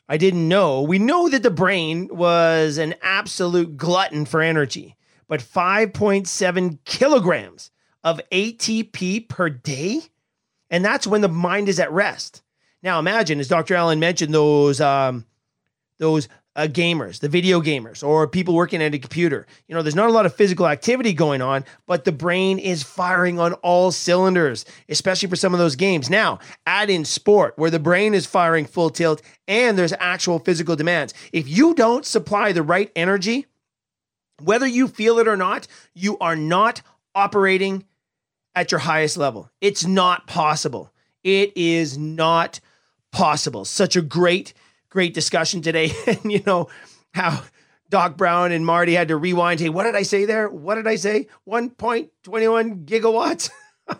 [0.09, 0.83] I didn't know.
[0.83, 4.97] We know that the brain was an absolute glutton for energy,
[5.29, 7.71] but 5.7 kilograms
[8.05, 10.01] of ATP per day.
[10.71, 12.43] And that's when the mind is at rest.
[12.83, 13.75] Now imagine, as Dr.
[13.75, 15.25] Allen mentioned, those um,
[15.99, 19.47] those uh, gamers, the video gamers, or people working at a computer.
[19.69, 22.83] You know, there's not a lot of physical activity going on, but the brain is
[22.83, 26.11] firing on all cylinders, especially for some of those games.
[26.11, 30.75] Now, add in sport where the brain is firing full tilt and there's actual physical
[30.75, 31.15] demands.
[31.33, 33.47] If you don't supply the right energy,
[34.43, 36.83] whether you feel it or not, you are not
[37.19, 37.85] operating
[38.55, 39.51] at your highest level.
[39.61, 40.93] It's not possible.
[41.25, 42.61] It is not
[43.13, 43.65] possible.
[43.65, 44.55] Such a great
[44.89, 45.93] great discussion today.
[46.07, 46.69] and you know
[47.13, 47.43] how
[47.91, 49.61] Doc Brown and Marty had to rewind.
[49.61, 50.49] Hey, what did I say there?
[50.49, 51.27] What did I say?
[51.49, 53.51] 1.21 gigawatts.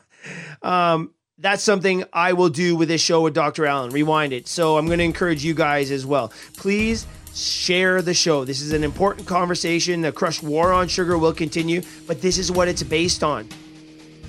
[0.63, 3.67] um, that's something I will do with this show with Dr.
[3.67, 3.91] Allen.
[3.91, 4.49] Rewind it.
[4.49, 6.33] So I'm going to encourage you guys as well.
[6.57, 8.45] Please share the show.
[8.45, 10.01] This is an important conversation.
[10.01, 13.49] The Crush War on Sugar will continue, but this is what it's based on.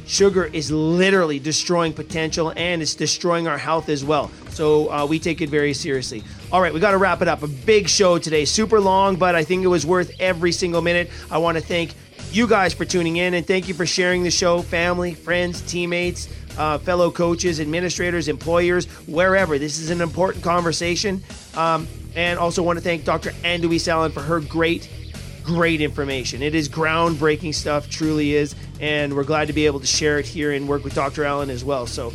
[0.10, 4.32] Sugar is literally destroying potential and it's destroying our health as well.
[4.50, 6.24] So uh, we take it very seriously.
[6.52, 7.44] All right, we got to wrap it up.
[7.44, 11.12] A big show today, super long, but I think it was worth every single minute.
[11.30, 11.94] I want to thank
[12.32, 16.28] you guys for tuning in and thank you for sharing the show, family, friends, teammates,
[16.60, 19.58] uh, fellow coaches, administrators, employers, wherever.
[19.58, 21.24] This is an important conversation.
[21.56, 23.32] Um, and also want to thank Dr.
[23.44, 24.90] Ann de Wees Allen for her great,
[25.44, 26.42] great information.
[26.42, 28.56] It is groundbreaking stuff, truly is.
[28.82, 31.24] And we're glad to be able to share it here and work with Dr.
[31.24, 31.88] Allen as well.
[31.88, 32.14] So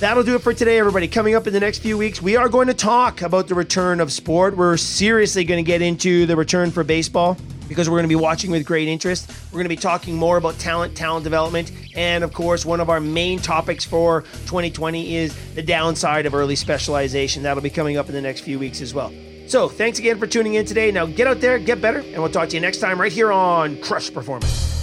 [0.00, 1.06] that'll do it for today, everybody.
[1.06, 4.00] Coming up in the next few weeks, we are going to talk about the return
[4.00, 4.56] of sport.
[4.56, 7.36] We're seriously going to get into the return for baseball
[7.70, 9.30] because we're going to be watching with great interest.
[9.52, 12.90] We're going to be talking more about talent, talent development, and of course, one of
[12.90, 17.44] our main topics for 2020 is the downside of early specialization.
[17.44, 19.12] That'll be coming up in the next few weeks as well.
[19.46, 20.90] So, thanks again for tuning in today.
[20.90, 23.30] Now, get out there, get better, and we'll talk to you next time right here
[23.30, 24.80] on Crush Performance.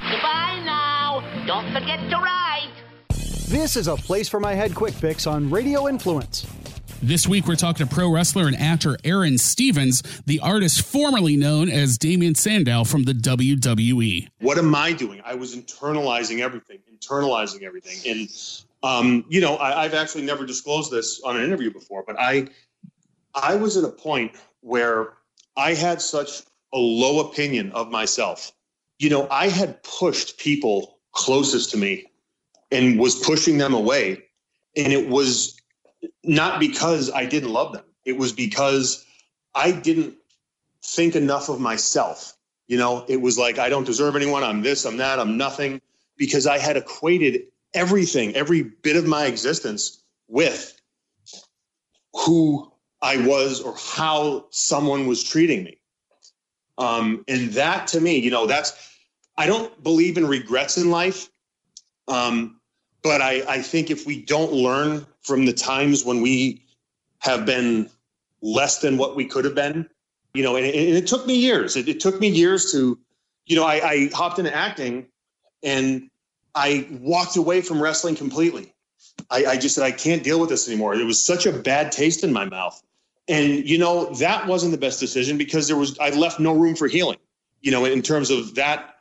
[0.00, 1.22] Goodbye now.
[1.46, 2.70] Don't forget to ride.
[3.48, 6.46] This is a place for my head quick fix on Radio Influence.
[7.02, 11.68] This week, we're talking to pro wrestler and actor Aaron Stevens, the artist formerly known
[11.68, 14.28] as Damien Sandow from the WWE.
[14.40, 15.20] What am I doing?
[15.24, 17.98] I was internalizing everything, internalizing everything.
[18.10, 18.28] And,
[18.82, 22.48] um, you know, I, I've actually never disclosed this on an interview before, but I,
[23.34, 25.12] I was at a point where
[25.56, 26.42] I had such
[26.72, 28.52] a low opinion of myself.
[28.98, 32.06] You know, I had pushed people closest to me
[32.70, 34.22] and was pushing them away.
[34.76, 35.60] And it was
[36.24, 37.84] not because I didn't love them.
[38.04, 39.04] It was because
[39.54, 40.16] I didn't
[40.84, 42.36] think enough of myself.
[42.68, 44.42] You know, it was like, I don't deserve anyone.
[44.42, 45.80] I'm this, I'm that, I'm nothing.
[46.16, 47.42] Because I had equated
[47.74, 50.80] everything, every bit of my existence with
[52.14, 52.72] who
[53.02, 55.78] I was or how someone was treating me.
[56.78, 58.72] Um, and that to me, you know, that's,
[59.36, 61.28] I don't believe in regrets in life.
[62.08, 62.60] Um,
[63.02, 66.62] but I, I think if we don't learn from the times when we
[67.18, 67.90] have been
[68.42, 69.88] less than what we could have been,
[70.34, 71.76] you know, and, and it took me years.
[71.76, 72.98] It, it, took me years to,
[73.46, 75.06] you know, I, I hopped into acting
[75.62, 76.08] and
[76.54, 78.72] I walked away from wrestling completely.
[79.30, 80.94] I, I just said, I can't deal with this anymore.
[80.94, 82.80] It was such a bad taste in my mouth.
[83.28, 86.76] And, you know, that wasn't the best decision because there was, I left no room
[86.76, 87.18] for healing,
[87.60, 88.96] you know, in terms of that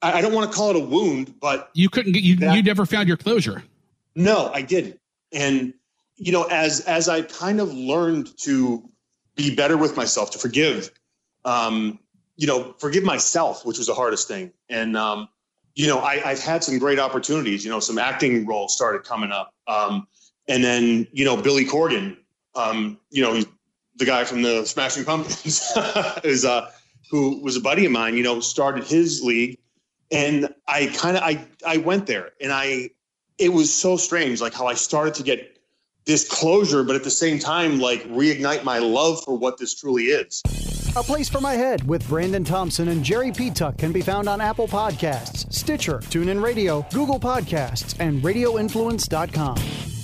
[0.00, 2.36] I don't want to call it a wound, but you couldn't get you.
[2.36, 3.64] That, you never found your closure.
[4.14, 5.00] No, I didn't.
[5.32, 5.74] And
[6.16, 8.88] you know, as as I kind of learned to
[9.36, 10.90] be better with myself, to forgive,
[11.44, 11.98] um,
[12.36, 14.52] you know, forgive myself, which was the hardest thing.
[14.68, 15.28] And um,
[15.74, 17.64] you know, I, I've had some great opportunities.
[17.64, 20.06] You know, some acting roles started coming up, um,
[20.48, 22.16] and then you know, Billy Corgan,
[22.54, 23.42] um, you know,
[23.96, 25.72] the guy from the Smashing Pumpkins,
[26.24, 26.70] is uh,
[27.10, 28.16] who was a buddy of mine.
[28.16, 29.58] You know, started his league
[30.10, 32.90] and I kind of I I went there and I
[33.38, 35.58] it was so strange like how I started to get
[36.04, 40.04] this closure but at the same time like reignite my love for what this truly
[40.04, 40.42] is.
[40.96, 44.40] A Place for My Head with Brandon Thompson and Jerry Petuck can be found on
[44.40, 49.97] Apple Podcasts, Stitcher, TuneIn Radio, Google Podcasts, and RadioInfluence.com.